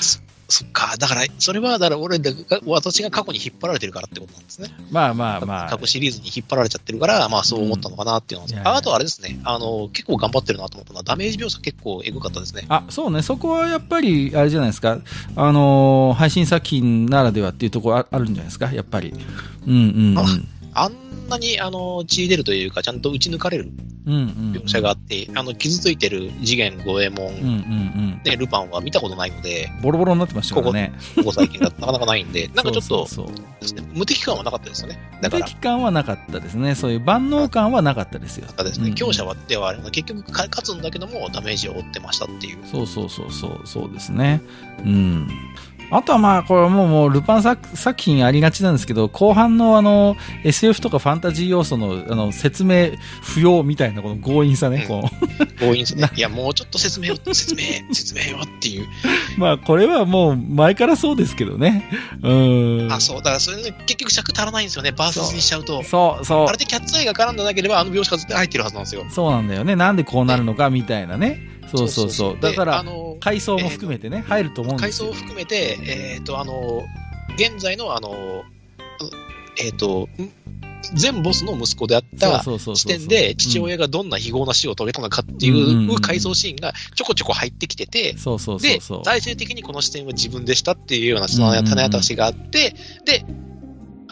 [0.00, 0.20] そ
[0.62, 2.32] っか、だから、それは、だから俺で、
[2.66, 4.68] 私が過去に引っ張られてるからってことなんですね。
[4.90, 5.68] まあまあまあ。
[5.70, 12.66] 過去シリーズに引っ張られちゃってるから、まあそう思ったのかなっていうのは、うん、ああとあれですね、あの、結構頑張ってるなと思ったのは、ダメージ描写結構エグかったですね。
[12.68, 14.98] あ、そうね、そこはやっぱり、あれじゃないですか、
[15.36, 19.14] あの、配信作品ならではっていうところあるんじゃないですか、やっぱり。
[19.66, 20.48] うんうん、うん。
[20.74, 23.70] あんなに、あの、血出るというか、ちゃんと打ち抜かれる
[24.06, 30.92] 描写があって、あの、傷ついてる次元五右衛門、ね、ルパンは見たことないので、ボロボロになってましたからね。
[30.96, 33.26] ここここ最近だとなかなかないんで、 なんかちょっとそうそう
[33.74, 34.98] ね、無敵感はなかったですよね。
[35.22, 36.74] 無敵感はなかったですね。
[36.74, 38.46] そういう万能感はなかったですよ。
[38.56, 38.92] なですね。
[38.92, 42.58] 強者はでは結局勝つんだけども、ダメージを負ってましたっていう。
[42.66, 44.42] そうそうそうそう、そうですね。
[44.84, 45.28] うん。
[45.90, 47.58] あとはまあ、これはもう、もう、ルパン作
[47.96, 52.90] 品ありがちなんですけど、後半のあの、SF とかファンタジー要素の、あの、説明
[53.22, 55.10] 不要みたいな、この強引さね、うん、こ
[55.58, 56.10] 強引さね。
[56.16, 57.62] いや、もうちょっと説明を、説明、
[57.92, 58.86] 説明をっていう。
[59.38, 61.88] まあ、これはもう、前からそうですけどね。
[62.22, 62.32] う
[62.86, 62.92] ん。
[62.92, 63.16] あ、そう。
[63.18, 65.82] だから、それね、結局尺足らないんですよね、バースにしちゃうと。
[65.82, 66.46] そう、そう。
[66.46, 69.04] あれでキャッツアイが絡んだなければ、あの描写が絶対入ってるはずなんですよ。
[69.10, 69.76] そうなんだよね。
[69.76, 71.54] なんでこうなるのか、みたいなね。
[71.74, 72.38] そうそうそう。
[72.40, 75.08] だから、あの階層も含めてね、えー、入ると思うんですよ。
[75.08, 76.84] 階層を含めて、えっ、ー、と、あの、
[77.36, 78.44] 現在の、あの、
[79.58, 80.08] えっ、ー、と、
[80.92, 93.24] 全ボスの息子であった視点で父親がどんな非業な死を遂げたのかっていう回想シーンがちょこちょこ入ってきてて、で、最終的にこの視点は自分でしたっていうようなその種明かしがあって、で、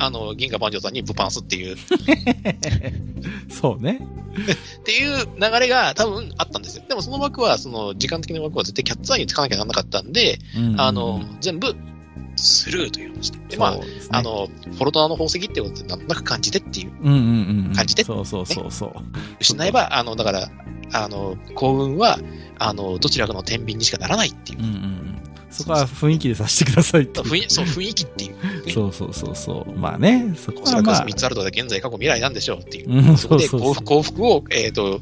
[0.05, 1.76] あの、銀河万丈さんにブパンスっていう。
[3.48, 4.00] そうね。
[4.80, 6.84] っていう流れが多分あったんですよ。
[6.88, 10.72] でもその枠は、その時間的な枠は絶対キャッツアイにつかなきゃならなかったんで、うん。
[10.72, 11.76] うん、あの、全部
[12.34, 13.38] スルーという話で。
[13.50, 16.90] で、まあ、ね、あの、フォルトナの宝石ってことでなんとなく感じてっていう
[17.74, 18.92] 感じで、そうそうそうそう。
[19.40, 20.50] 失えば、あの、だから、
[20.92, 22.18] あの、幸運は、
[22.59, 24.59] あの、どちらかの天秤にしかならないっていう。
[24.59, 25.21] うんうん
[25.53, 29.78] そこは雰囲気でさせてくださいってそう、雰囲気っていう、ね、そうそうそうそう。
[29.78, 30.96] まあね、そこは、まあ。
[30.96, 32.90] それこ3つあると現在、過去、未来なんでしょうっていう。
[32.90, 35.00] うん、そこで幸福幸福を、えっ、ー、と、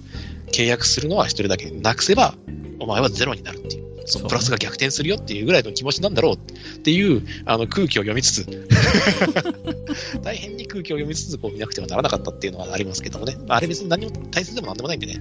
[0.53, 2.35] 契約するのは一人だけなくせば、
[2.81, 3.90] お前はゼロになるっていう。
[4.05, 6.35] そのプラスが逆転するよっていうぐらいの気持ちなんだろう。
[6.35, 8.47] っていうあの空気を読みつつ。
[10.23, 15.21] 大変に空気を読みつつこう見なくてはならなかったっていうのはありますけどもね、まあ、あれ別に何も大切でもなんでもないんでね、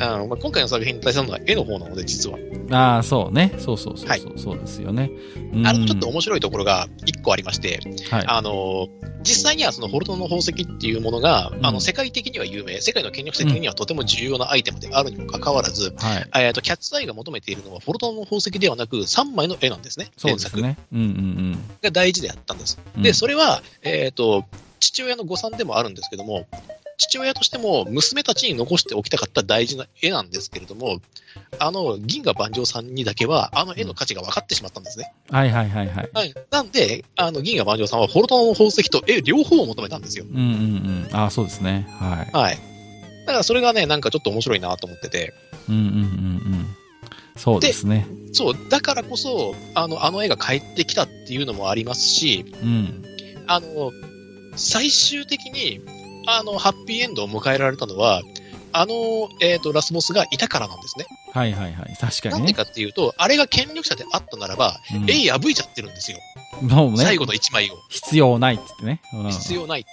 [0.00, 2.38] あまあ、今回の作品に対するのは絵の方なので実は。
[2.70, 3.54] ああそうね。
[3.58, 5.10] そうそうそうそう、はい、そうですよね。
[5.64, 7.80] あのちょっと面白いところが一個ありまして、
[8.10, 8.88] はい、あの
[9.22, 12.80] 実際にはそのホルトの宝石っていうものが、うん、あの世界的には有名。
[12.80, 20.78] 世界の権力者的にはとても重要なアイテムであるにもかかわらず、うんはい、えーとキャッツアイが求めているのは、フォルトの宝石ではなく、3枚の絵なんですね、そうですね。
[20.92, 21.64] うんうんうん。
[21.82, 22.78] が大事であったんです。
[22.96, 24.44] で、それは、えっ、ー、と、
[24.80, 26.46] 父親の誤算でもあるんですけども、
[26.96, 31.00] 父親としても娘たちに残しておきたかった大事な絵なんですけれども、
[31.60, 35.12] あの、銀河万丈さんにだけは、あの絵の価値が分かってしまったんですね。
[35.30, 36.10] はいはいはいはい。
[36.12, 40.24] はい、なんで、あの、銀河万丈さんは、フォルトの宝石と絵両方を求めたんですよ。
[40.28, 40.44] うんうんう
[41.08, 41.16] ん。
[41.16, 41.86] ああ、そうですね。
[42.00, 42.30] はい。
[42.32, 42.58] はい。
[43.28, 45.34] だからそれがね、なんかちょっと面白いなと思ってて。
[45.68, 46.77] うんうんうんうん。
[47.38, 48.06] そうですね。
[48.32, 53.02] そう、だからこそ、あの、あの絵が帰ってきたっていうのもありますし、うん。
[53.46, 53.92] あの、
[54.56, 55.80] 最終的に、
[56.26, 58.22] あの、ハッピーエンドを迎えられたのは、
[58.72, 58.94] あの、
[59.40, 61.06] えっ、と、ラスボスがいたからなんですね。
[61.32, 61.96] はいはいはい。
[61.98, 62.38] 確かにね。
[62.38, 66.18] なんでかっていうと、あれが権力者であったならば、うん破いちゃってるんですよ。
[66.62, 67.74] もうね最、後の一枚を。
[67.88, 69.00] 必要ないって言ってね。
[69.14, 69.90] うん必要ないって。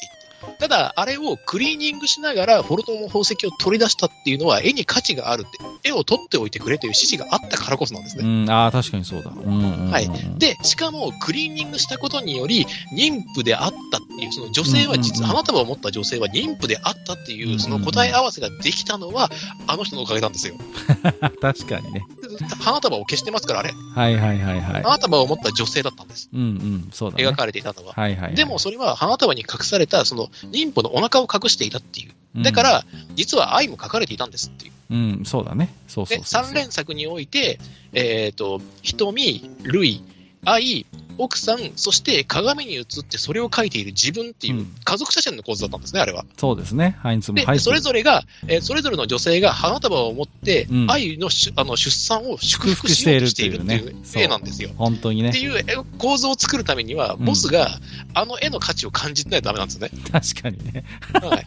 [0.59, 8.45] ただ、あれをクリーニングしながら、フォルトの宝石を取り出したっていうのは、絵に価値があるって、絵を取っておいてくれという指示があったからこそなんですうね。
[8.45, 9.31] ん、ああ、確かにそうだ。
[9.31, 19.29] うんうんうんうんはいで、しかも、クリーニングしたことにより、妊婦であったっていう、その女性は実、うんうんうん花束を持った女性は妊婦であったっていう、その答え合わせができたのは、
[19.67, 20.55] あの人のおかげなんですよ。
[21.41, 22.05] 確かにね。
[22.61, 23.73] 花束を消してますから、あれ。
[23.95, 24.83] はいはいはいはい。
[24.83, 26.29] 花束を持った女性だったんです。
[26.33, 27.27] うんうん、そうだね。
[27.27, 27.93] 描かれていたのは。
[27.93, 28.35] はいはいはい。
[28.35, 32.11] でも、それは花束に隠された、その、妊婦のお腹を隠していたっていう。
[32.35, 34.71] うん、だから、実は愛も書かれていたんですっていう。
[34.91, 35.73] うん、そうだね。
[35.87, 36.51] そうそうで、そうそう。
[36.51, 37.59] 3連作において、
[37.93, 40.03] えっ、と、瞳、類、
[40.43, 40.85] 愛、
[41.17, 46.25] 奥さん、そして鏡に映ってそれを書いている自分っていううん家族写真の構図だったんですね、あれは。
[46.37, 46.97] そうですね。
[46.99, 47.81] ハインツもでそれる。
[47.81, 54.69] ぞれが、えーそれぞれの女性が花束を持って、うん愛のしあの出産を祝福しているようとしているっていう絵なんですよ。
[54.77, 55.39] 本当にねって。
[55.39, 55.63] いう絵
[55.97, 57.67] 構造を作るためには、うんボスが
[58.13, 59.89] あの絵の価値を感じてないとダメなんですね。
[60.11, 60.83] 確かにね。
[61.13, 61.45] はい、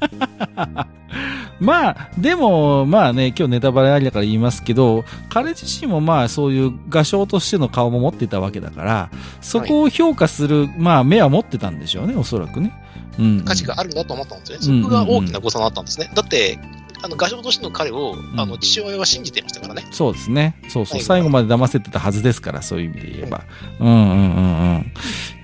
[1.61, 9.11] まあ、でも、まあね、今日ネタバレありだから言いますけど、彼自身もまあそういう画商としての顔も持っていたわけだから、
[9.41, 12.73] そこを評価する、まあ目は持ってたんでしょうね、おそらくね。
[13.19, 13.45] うん。
[13.45, 14.67] 価値があるんだと思ったんですよね。
[14.69, 16.11] うんそこが大きな誤差だったんですね。
[16.15, 16.59] だって、
[17.03, 19.87] あの画商としての彼を、んあの父親は信じていましたからね。
[19.91, 20.57] そうですね。
[20.69, 21.01] そうそう。
[21.01, 23.43] 最最後まで騙せてたはずですから、そういう意味で言えば。
[23.81, 24.93] うんうんうんうん。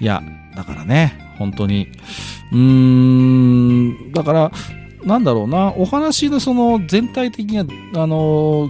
[0.01, 0.23] いや、
[0.57, 1.89] だからね、本当に。
[2.53, 4.53] うーん、だから、
[5.05, 7.65] なんだろうな、お話のその全体的な、
[8.03, 8.69] あの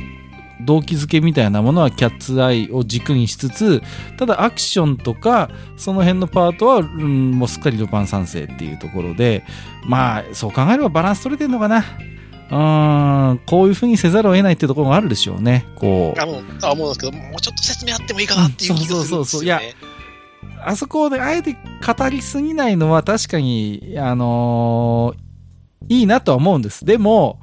[0.61, 3.83] 動機づけみたいなものはキャッツアイを軸にしつつ、
[4.17, 9.45] ただアクションとか、その辺のパートは、うん、もうすっかりルパン三世っていうところで、
[9.87, 11.85] まあ、そう考えればバランス取れてんのかな。
[12.51, 15.67] うーん、こういう風にせざるを得ないっていうところがあるでしょうね。
[15.77, 16.21] こう。
[16.21, 19.61] あもうあ思うんですけど、もうちょっと説明あってもいいかなっていう気がするんですよ、ねうんそうそうそうそういや
[20.67, 25.25] あそこであえて語りすぎないのは確かに、あのー
[25.89, 26.85] いいなとは思うんです。
[26.85, 27.41] でも、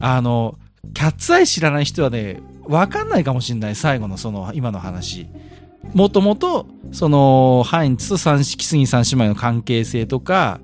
[0.00, 0.58] あの、
[0.94, 3.74] キャッツアイ知らない人はね、わかんないかもしんない。
[3.74, 5.28] 最後のその、今の話。
[5.94, 10.60] もともと、その、ハインツと三色杉三姉妹の関係性とか、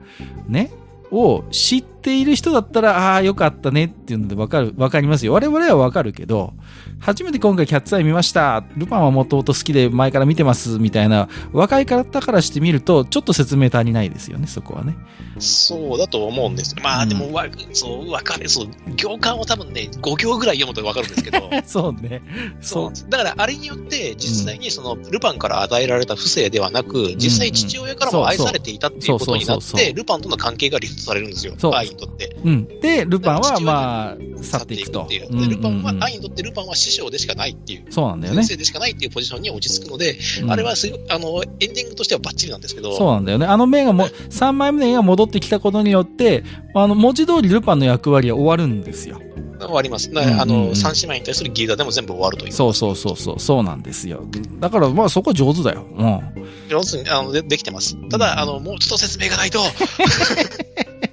[0.48, 0.72] ね、
[1.10, 5.32] を知っている人だったら、ああー、よかったねっていうのでわかる、わかりますよ。
[5.32, 6.52] 我々はわかるけど、
[7.00, 8.64] 初めて今回キャッツアイ見ました。
[8.76, 14.96] ルパンはもともと好きで前から見てますみたいな若い方からしてみるとちょっと説明足りないですよね、そこはね。
[15.38, 18.48] そうだと思うんですまあ、うんでもわ、そう、わかる。
[18.48, 22.22] そう、行間を多分ね、5行ぐらい読むとわかるんですけど、 そうね。
[22.60, 23.10] そう。
[23.10, 31.54] だから、あれによって、実際にその、ルパンから与えられた不正ではなく、実際父親からも愛されていたっていうことになって、ルパンとの関係が立証されるんですよ。
[31.58, 32.36] そう愛にとって。
[32.44, 32.80] うん。
[32.80, 35.06] で、ルパンはまあ、去っていくと。
[35.08, 37.84] で、ルパンはう、ん愛にとってルパンは師匠でしかないっていう。
[37.90, 38.54] そうなんだよね先。
[38.54, 43.46] 生でしかないっていうポジションに落ち着くので、うんあれはすあの、エンディングとしてはバッチリなんですけど、そうなんだよね。
[43.46, 49.20] あの目がも、3枚目の絵が戻ってきたことによって、あの、文字通りルパンの役割は終わるんですよ。
[49.60, 50.10] 終わります。
[50.14, 52.52] あの、三姉妹に対するギルダでも全部終わるという。
[52.52, 54.24] そうそうそうそう、そうなんですよ。
[54.58, 55.86] だからまあそこは上手だよ。
[55.96, 56.20] うん。
[56.68, 57.96] 上手にあのでできてます。
[58.08, 59.60] ただ、あの、もうちょっと説明がないと、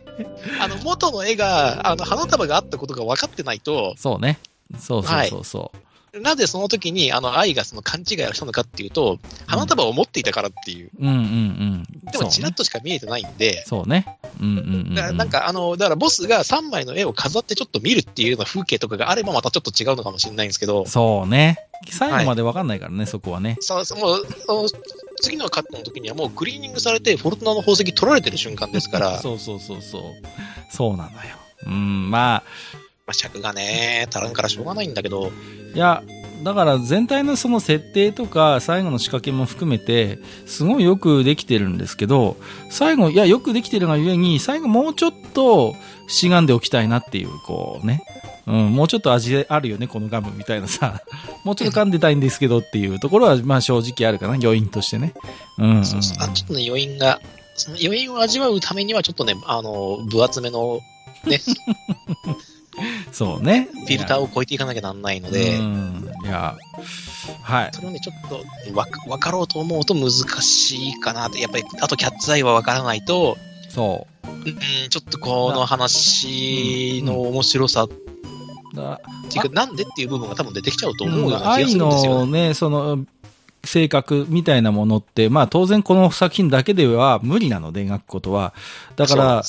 [0.60, 4.40] あの、元の絵が、あの、花束があったことが分かってないと、そうね。
[4.78, 5.78] そうそうそうそう。
[6.22, 10.90] なぜその時に、あの、愛がその勘違いをしたのかっていうと、花束を持っていたからっていう。
[11.00, 11.84] うんうんうん。
[12.12, 14.18] でも、ちらっとしか見えてないんで、そうね。
[14.40, 14.96] うんうんうんうん。
[14.96, 21.69] だからなんか、あの、だからボスが3枚の絵を飾ってちょっと見るっていうような風景とかがあればまたちょっと違うのかもしれないんですけど、そうね。
[21.90, 23.58] 最後までわかんないからね、そこはね。
[23.62, 24.26] さあ、もう、
[25.22, 30.02] 次のカットの時にはもうクリーニングされて、フォルトナの宝石取られてる瞬間ですから、そうそうそうそう。
[30.72, 31.18] そうなのよ。
[31.68, 32.44] うん、まあ、
[33.06, 35.32] まあ、尺がね、足らんからしょうがないんだけど、
[35.74, 36.04] いや、
[36.44, 42.38] だから全体のその設定とか最後の仕掛けも含めて、すごいよくできてるんですけど、
[42.70, 45.76] 最後、いや、よくできてるがゆえに、最後もうちょっと
[46.08, 48.04] しがんでおきたいなっていう、こうね。
[48.50, 51.02] うん、もうちょっと味あるよね、このガムみたいなさ。
[51.46, 55.14] もうちょっと噛んでたいんですけどっていうところは、 まあ正直あるかな、要因としてね。
[55.60, 55.86] うん、うん。
[55.86, 57.22] そうそうあちょっとね、余韻が、
[57.56, 60.80] その余韻を味わうためには、ちょっとね、あの、分厚めの
[61.26, 61.40] ね、
[63.12, 63.68] そうね。
[63.72, 66.12] フィルターを超えていかなきゃなんないので、うん。
[66.26, 66.56] いや、
[67.44, 67.70] はい。
[67.74, 73.38] それをね、ちょっとわか分かろうと思うと難しいかなって、やっぱり、あとキャッツアイは分からないと、
[73.70, 77.88] そうん、ちょっとこの話の面白さ
[78.74, 82.20] だていうか、なんでっていう部分が多分出てきちゃうと思うような気が愛するんですよね。
[82.20, 83.06] のね、その、
[83.64, 88.54] 性格みたいなものって、まあ当然この作品だけでは無理なので描くことは。
[88.96, 89.44] だから、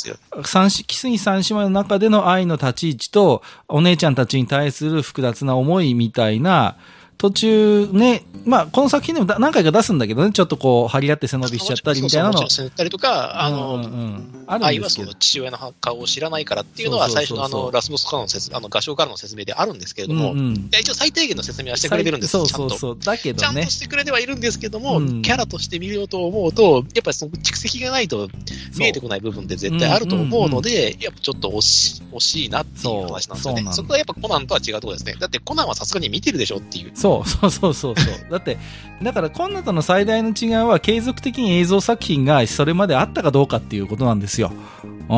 [0.45, 6.77] 三し、キスギ三姉妹の中での愛の立ち位置と、お姉ちゃんたちに対する複雑な思いみたいな、
[7.21, 14.89] 途中ね、まあこの作品でもだ何回か出すんだけどね、ちょっとこう張り合って背伸びしちゃったりみたいなのそうそうもちろんそうったりとか、あの、うんうんうんあ愛は。
[14.89, 22.71] その父親の顔を知らないからっていうのは、最初のあの、ラスボスからの説、あの、画商からの説明であるんですけれども、うんうん一応最低限の説明はしてくれてるんですそうちゃんと。
[22.71, 22.99] そうそう。
[22.99, 23.71] だけどねちゃんと。
[23.71, 28.29] してくれてはいるんですけども、うんキャラとして見ようと思うと、やっぱりその蓄積がないと
[28.79, 33.73] 見えてこない部分って絶対あると思うので、やっぱちょっと惜し惜しいなっていう話なんですよね。
[33.73, 35.15] そこはやっぱコナンとは違うところですね。
[35.19, 36.91] だってコナンはさすがに見てるでしょっていう。
[36.95, 38.31] そう そうそうそうそう。
[38.31, 38.59] だって、
[39.03, 44.53] だからコンナとの最大の違いは継続的に映像作品がそれまであったかどうかっていうことなんですよ。
[45.09, 45.17] う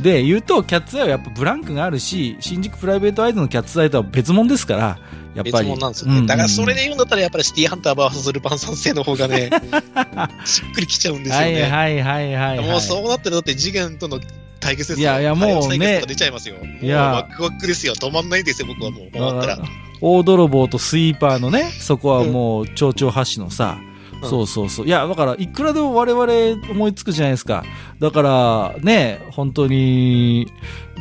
[0.00, 0.02] ん。
[0.02, 4.96] で、言うと、キャッツアイはやっぱブランクがあるし、新宿プライベートアイズのキャッツアイとは別物ですから、やっ
[5.36, 5.52] ぱり。
[5.52, 6.12] 別物なんですよね。
[6.12, 9.50] うんうんうんだからそれで言うんだったらやっぱりシティハンター VS ルパン三世の方がね、
[10.44, 11.62] しっくりきちゃうんですよね。
[11.62, 12.68] はいはいはいはい、はい。
[12.68, 14.18] もうそうなってるだって次元との
[14.62, 15.10] 対決ですよ。
[15.10, 16.56] いやいやもうね出ちゃいますよ。
[16.80, 17.94] いやワクワクですよ。
[17.94, 19.10] 止まんないですよ、僕はもう。
[19.10, 19.58] 終わったら。
[20.00, 23.92] 大泥棒とスイーパーのね、そこはもう蝶々発のさ、うん
[24.24, 24.86] そうそうそう。
[24.86, 27.64] いや、だから、いくらでも我々思いつくじゃないですか。
[27.98, 30.46] だから、ね、本当に、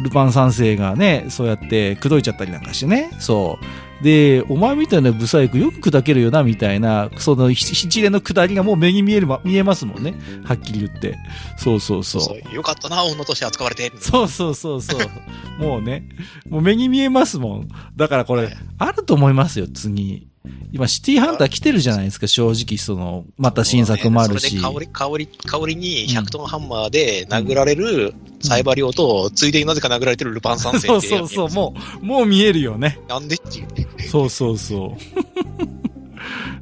[0.04, 3.12] ルパン三世がね、そうやって口説いちゃったりなんかしてね。
[3.20, 3.66] そう。
[4.04, 10.16] で、お前みたいなブサイクよく砕けるよな、みたいな、その一一連の下りがもう目に見えるま、見えますもんね。
[10.44, 11.18] はっきり言って。
[11.58, 12.22] そうそうそう。
[12.22, 13.92] そうよかったな、女として扱われて。
[14.00, 15.62] そうそうそうそう。
[15.62, 16.08] もうね、
[16.50, 17.70] もう目に見えますもん。
[17.96, 20.31] だからこれ、はいあると思いますよ、次。
[20.72, 24.60] 今、シティハンター来てるじゃないですか、正直、その、また新作もあるし。
[24.60, 33.00] 香り、香り、香りに100トンハンマーで殴られるサイバリオと、ついでになぜか殴られてるルパン三世そうそうそう、もう、もう見えるよね。
[33.08, 34.10] なんでっていう。
[34.10, 34.98] そうそうそ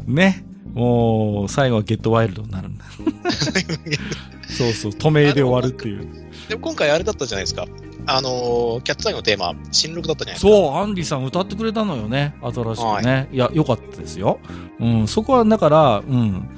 [0.08, 0.12] う。
[0.12, 0.44] ね。
[0.74, 2.86] もう、最後はゲットワイルドになるんだ。
[4.50, 6.08] そうそう、止めで終わるっていう。
[6.50, 7.66] でも今回あれだったじゃないですか。
[8.10, 10.52] あのーキャッツアイのテーマ、新録だったじゃないですか。
[10.52, 12.36] そう、アンリさん歌ってくれたのよね。
[12.42, 13.30] 新しくね。
[13.32, 14.40] い、や、良かったですよ。
[14.80, 16.50] うん、そこはだから、うん。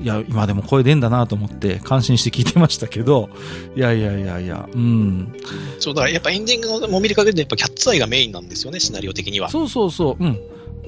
[0.00, 3.28] いや、今でも声出んだなと思って感心して聞いてましたけど、
[3.76, 5.32] いやいやいやいや、うん。
[5.78, 9.50] そう、だからやっぱエンディングのもみりかけでやっぱキャッツアイがメインなんですよね、シナリオ的には。
[9.50, 10.38] そうそうそう、うん。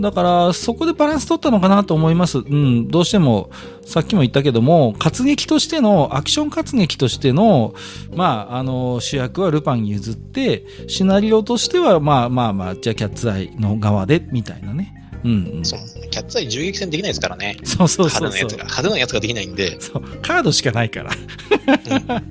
[0.01, 2.39] だから、そこでバランス取ったのかなと思います。
[2.39, 3.51] うん、どうしても、
[3.85, 7.75] さっきも言ったけども、活劇としての、アクション活劇としての、
[8.15, 14.95] まあ、あの、主役はルパンに譲って、シナリオとしては、まあまあまあ、じゃあキャッツアイの側で、みたいなね。
[15.25, 15.65] うん、うん。
[15.65, 16.09] そうなんですね。
[16.11, 17.57] キャッツアイ銃撃戦できないですからね。
[17.65, 18.57] そうそうそうそう派手なやつが、。
[18.65, 19.81] 派手なやつができないんで。
[19.81, 21.11] そう、カードしかないから。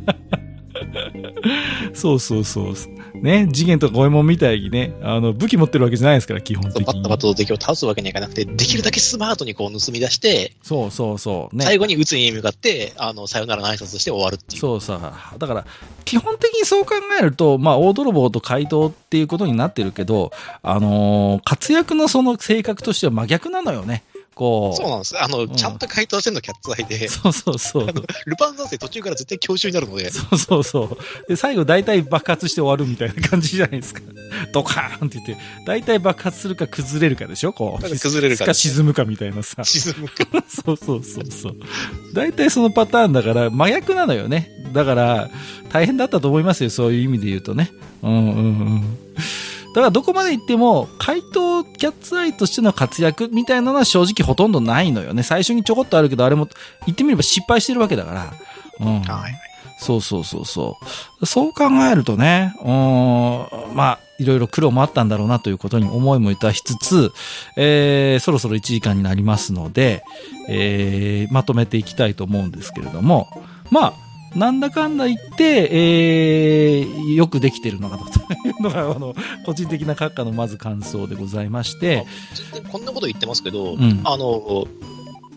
[1.94, 2.74] そうそうそう。
[3.22, 7.18] ね、次元とか五右衛門みたいにね、あの、武器持ってるわけじゃないですから、基本的にバッタバ。
[7.18, 11.56] タと敵を倒すわけにはいかなくて、できるだけスマートにこう盗み出して、そうそうそう。
[11.56, 11.64] ね。
[11.66, 14.62] 最後に撃つに向かって、あの、さよならの挨拶して終わるっていう。
[14.62, 15.66] そうさ、だから、
[16.06, 20.32] 基本的にそう考えると、まあ、大泥棒と怪盗っていうことになってるけど、
[20.64, 24.04] あのー活躍のその性格としては真逆なのよね。
[24.36, 24.78] こう。
[24.78, 25.22] そうなんです。
[25.22, 27.94] あの、んちゃんと回答してるのキャッツアイで、 そうそうそうあ。
[27.94, 31.28] のルパン三世途中から絶対教習になるので、そうそうそう。
[31.28, 34.02] で、最後大体爆発して終わるみたいな感じじゃないですか。
[34.54, 37.54] ドカーンって言って、大体爆発するか崩れるかでしょ？
[37.54, 37.90] こう。
[37.90, 39.64] 崩れるかか沈むかみたいなさ。
[39.64, 40.26] 沈むか。
[40.50, 41.56] そうそうそうそう。
[42.14, 44.50] 大体そのパターンだから、真逆なのよね。
[44.74, 45.30] だから、
[45.72, 46.70] 大変だったと思いますよ。
[46.70, 47.72] そういう意味で言うとね。
[48.02, 48.98] うんうんうん。
[49.74, 55.24] だからどこまで行っても、怪盗キャッツアイとしての活躍みたいなのは正直ほとんどないのよね。
[55.24, 56.48] 最初にちょこっとあるけど、あれも
[56.86, 58.34] 言ってみれば失敗してるわけだから。
[58.80, 59.02] うん。
[59.02, 59.52] はい。
[59.82, 60.78] そうそうそうそ
[61.22, 61.26] う。
[61.26, 67.12] そう考えるとね、うん、まあ、いろいろ苦労もあったんだろうなということに思いもいたしつつ、
[67.58, 70.04] えー、そろそろ1時間になりますので、
[70.48, 73.28] えー、まとめていきたいと思うんですけれども、
[73.72, 73.94] まあ、
[74.36, 79.14] なんだかんだ言って、えー、よくできてるのかなというのが、あの、
[79.46, 82.06] 個人的な閣下のまず感想でございまして、
[82.54, 84.68] 全然こんなこと言ってますけど、うんあの、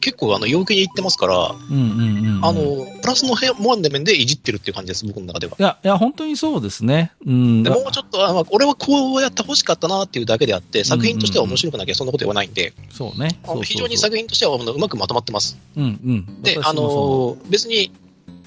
[0.05, 2.45] 結構あの、陽気に言ってますから、うんうんうん、うん。
[2.45, 5.57] あの、プラスのモンデ面でいじってるっていう感じです、僕の中では。
[5.59, 7.13] いや、いや、本当にそうですね。
[7.27, 7.63] うん。
[7.63, 13.41] でもうちょっと、あまあ俺はこうやって欲しかったなっていうだけであって、作品としては面白くなきゃそんなこと言わないんで、そうね。
[13.63, 15.57] 非常に作品としてはうまくまとまってます。
[15.75, 16.43] うんうん。
[16.43, 17.91] で、あの、別に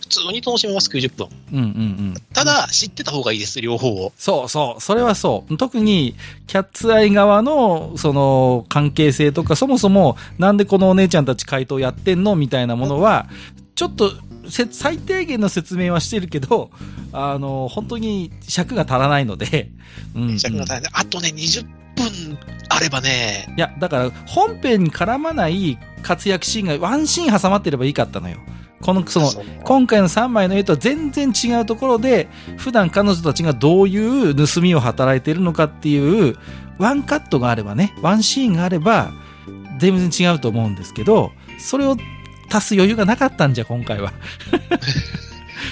[0.07, 1.27] 普通に楽しめます、90分。
[1.27, 1.67] ううんうんう
[2.11, 2.13] ん。
[2.33, 4.13] ただ、知ってた方がいいです、両方を。
[4.17, 4.81] そうそう。
[4.81, 5.57] それはそう。
[5.57, 6.15] 特に、
[6.47, 12.35] キャッツアイ側の、その、関係性とか、そもそも、なんでこのお姉ちゃんたち回答やってんの？
[12.35, 13.27] みたいなものは、
[13.75, 14.11] ちょっと、
[14.49, 16.71] せ最低限の説明はしてるけど、
[17.11, 19.69] あの、本当に尺が足らないので、
[20.15, 20.39] うん、うん。
[20.39, 22.37] 尺が大変であとね、20分
[22.69, 28.37] あればね、いや、だから、本編に絡まない活躍シーンがワンシーン挟まってればいいかったのよ。
[28.81, 29.31] この、その、
[29.63, 33.97] 今回の3枚の絵とは全然違うところで、普段彼女たちがどうい
[34.31, 36.35] う盗みを働いているのかっていう、
[36.77, 39.11] ワンカットがあればね、ワンシーンがあれば、
[39.79, 41.97] 全然違うと思うんですけど、それを
[42.51, 44.13] 足す余裕がなかったんじゃ、今回は。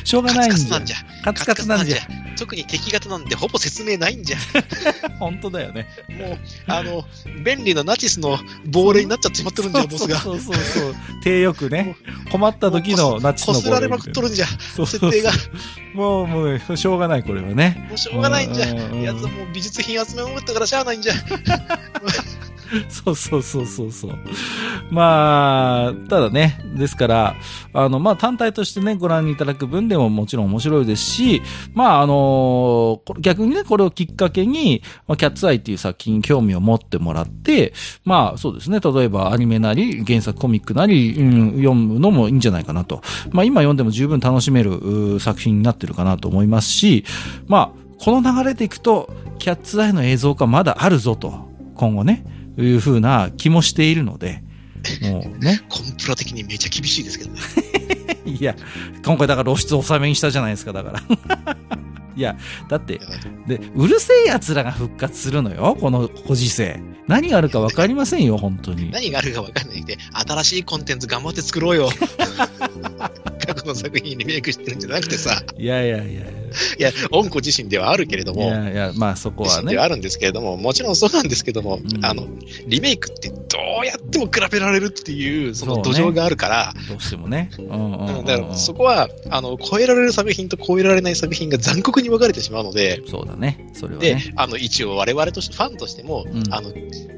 [0.05, 0.77] しょうがないんじゃ。
[1.23, 1.97] カツカツなんじゃ。
[2.37, 4.37] 特に敵型なんでほぼ説明ないんじゃ。
[5.19, 5.87] 本当だよね。
[6.09, 7.05] もう、あの、
[7.43, 8.37] 便利なナチスの
[8.67, 10.19] 亡霊になっちゃってしまってるんじゃ、ボスが。
[10.19, 10.95] そうそうそう。
[11.23, 11.95] 手よくね。
[12.31, 13.63] 困った時のナチスの亡霊。
[13.63, 14.45] こすられまくっとるんじゃ。
[14.75, 15.31] そう設定が。
[15.95, 17.87] もう、もう、しょうがない、これはね。
[17.89, 18.65] もうしょうがないんじゃ。
[18.65, 21.13] やつはもう美術品集め思ったからしゃあないんじゃ。
[22.89, 24.11] そうそうそうそうそう。
[24.91, 27.35] まあ、ただね、ですから、
[27.73, 31.41] あの、まあ単体としてね、ご覧いただく分でももちろん面白いですし、
[31.73, 37.73] まああの逆にね、これをきっかけに、まあ、キャッツアイっていう作品に興味を持ってもらって、
[38.03, 43.01] まあそうですね、例えばアニメなり、原作コミックなり、うん、読むのもいいんじゃないかなと。
[43.31, 47.05] まあ今読んでも十分楽しめる作品になってるかなと思いますし、
[47.47, 49.09] まあ、この流れでいくと、
[49.39, 51.33] キャッツアイの映像化まだあるぞと、
[51.75, 52.23] 今後ね。
[52.63, 54.43] いうふうな気もしているので、
[55.01, 55.61] もうね。
[55.69, 57.39] コンプラ的にめちゃ厳しいですけどね。
[58.25, 58.55] いや、
[59.03, 61.77] 今回だから露出を収めにしたじゃないですか、だから。
[62.15, 62.37] いや、
[62.69, 62.99] だって、
[63.47, 66.79] で、うるせえ奴らが復活するのよ、このご時世。
[67.07, 68.89] 何があるか分かりませんよ、本当に。
[68.91, 71.89] 何があるか分かんないで、新しいコンテンツ頑張って作ろうよ。
[73.45, 75.43] 過去の作品にメイクしてるんじゃなくてさ。
[75.57, 76.21] いやいやいやいや。
[76.79, 78.43] いや、恩子自身ではあるけれども。
[78.43, 79.71] いやいや、まあそこはね。
[79.71, 82.27] ではあるんですけれども、もちろんそうなんですけども、うん、あの、
[82.67, 83.35] リメイクってど
[83.83, 86.73] うやっても比べられるっていう、その土壌があるから。
[86.73, 87.51] ね、どうしてもね。
[87.59, 93.01] うんうんうん、だからそこは、あの、超えられる作品と超えられない作品が残酷に分かれてしまうので。
[93.07, 93.69] そうだね。
[93.73, 96.71] それは、ね、で、あの、一応我々として、ファンとしても、うん、あの、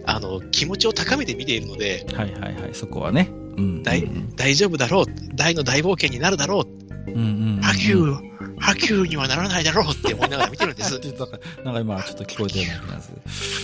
[0.05, 2.05] あの、気持ちを高めて見ているので。
[2.13, 3.29] はいはいはい、そこはね。
[3.57, 5.05] うん、大大丈夫だろう。
[5.33, 6.87] 大の大冒険になるだろう。
[7.15, 8.27] 波及、
[8.59, 10.99] 波及にはならないだろうって思いながら見てるんです。
[11.63, 13.01] なんか今ちょっと聞こえてるような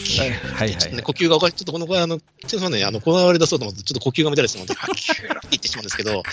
[0.03, 0.23] 気が。
[0.23, 0.71] はいはい、
[1.03, 1.53] 呼吸がおかしい。
[1.53, 6.23] ちょっとこの声、あの、ちょっとね、あの、こだわり出そうと思って、ちょっと呼吸が乱れてしまうので、 波及って言ってしまうんですけど。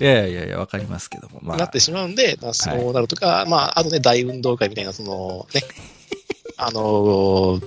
[0.00, 1.40] いやいやいや、わかりますけども。
[1.42, 1.56] まあ。
[1.56, 5.62] なってしまうんで、まあ、そうなるとか、はい、まあ、あとね、大運動会みたいな、その、ね、
[6.56, 7.62] あのー、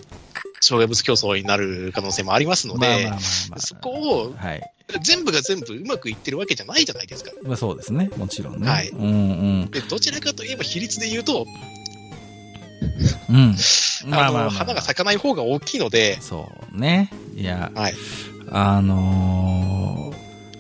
[0.60, 3.12] 障害物競争になる可能性もありますので、
[3.58, 4.62] そこを、はい、
[5.02, 7.32] 全部が全部うまくいってるわけじゃないじゃないですか。
[7.44, 8.10] まあそうですね。
[8.18, 8.70] もちろんね。
[8.70, 8.90] はい。
[8.90, 9.08] うんう
[9.66, 9.72] ん。
[9.72, 11.46] で、どちらかといえば比率で言うと、
[13.30, 13.56] うん。
[14.08, 16.20] まあまあ、花が咲かない方が大きいので。
[16.22, 17.12] そうね。
[17.36, 17.94] いや、はい。
[18.50, 19.81] あのー、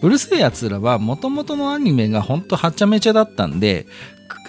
[0.02, 3.86] うるせえ奴らは、もともとのアニメがほんとはちゃめちゃだったんで、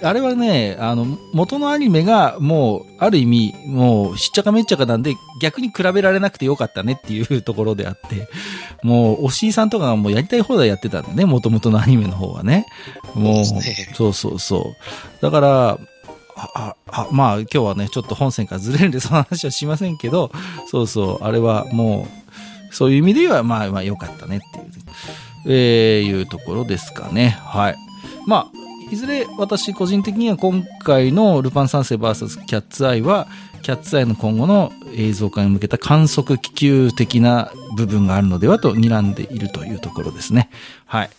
[0.01, 8.27] あれはね、あの、元のアニメがもう、ある意味、もう、しっちゃかめっちゃかなんで、逆に比べられなくてよかったねっていうところであって、
[8.81, 12.65] もう、おしいさんとかがもうやりたい放題やってたんでね、元々のアニメの方はね。
[13.13, 13.45] もう、
[13.93, 15.21] そうそうそう。
[15.21, 15.79] だから、
[16.35, 20.31] あ、あ、まあ、今日はね、ちょっと本線からずれるんで、その話はしませんけど、
[20.67, 22.07] そうそう、あれはも
[22.71, 24.65] う、そういう意味では、まあ、まあ、良かったねっていう、
[25.45, 27.37] えー、いうところですかね。
[27.41, 27.75] はい。
[28.25, 33.27] まあ、いずれ私個人的には今回のルパン三世 VS キャッツアイは、
[33.61, 40.49] キャッツアイの今後の映像化に向けた観測気球的な部分があるのではと睨んでいるというところですね。
[40.85, 41.09] はい。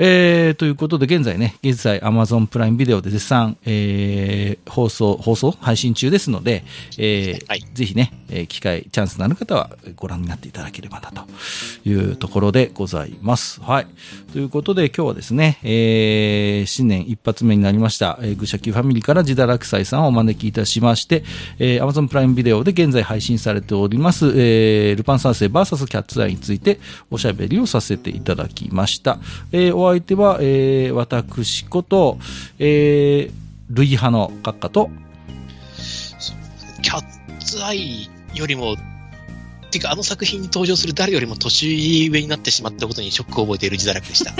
[0.00, 5.50] えー、ということで、現在ね、現在 Amazon プライムビデオで絶賛、えー、放送、放送？
[5.50, 6.62] 配信中ですので、
[6.98, 11.26] えー、はい、ぜひね、えー、機会、チャンスのある方はご覧になっていただければな、と
[11.84, 13.60] いうところでございます。
[13.60, 13.88] はい。
[14.32, 21.24] ということで、今日はですね、えー、新年一発目になりました、えー、愚者級ファミリーから自堕落斎さんをお招きいたしまして、
[21.58, 26.78] えー、Amazon プライムビデオで現在配信されております、えー、ルパン三世 VS キャッツアイについて
[27.10, 29.18] おしゃべりをさせていただきました。
[29.50, 32.18] えー、お相手は、えー、私こと、
[32.58, 33.32] えー、
[33.70, 34.90] 類派の閣下と、
[36.82, 38.76] キャッツアイよりも、
[39.70, 44.32] てかあの作品に登場する誰よりも年上になってしまったことにショックを覚えている自堕落でした。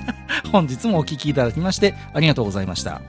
[0.52, 3.00] 本日もお聞きいただきましてありがとうございました。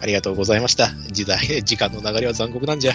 [0.00, 0.92] ありがとうございました。
[1.10, 2.94] 時代、時間の流れは残酷なんじゃ。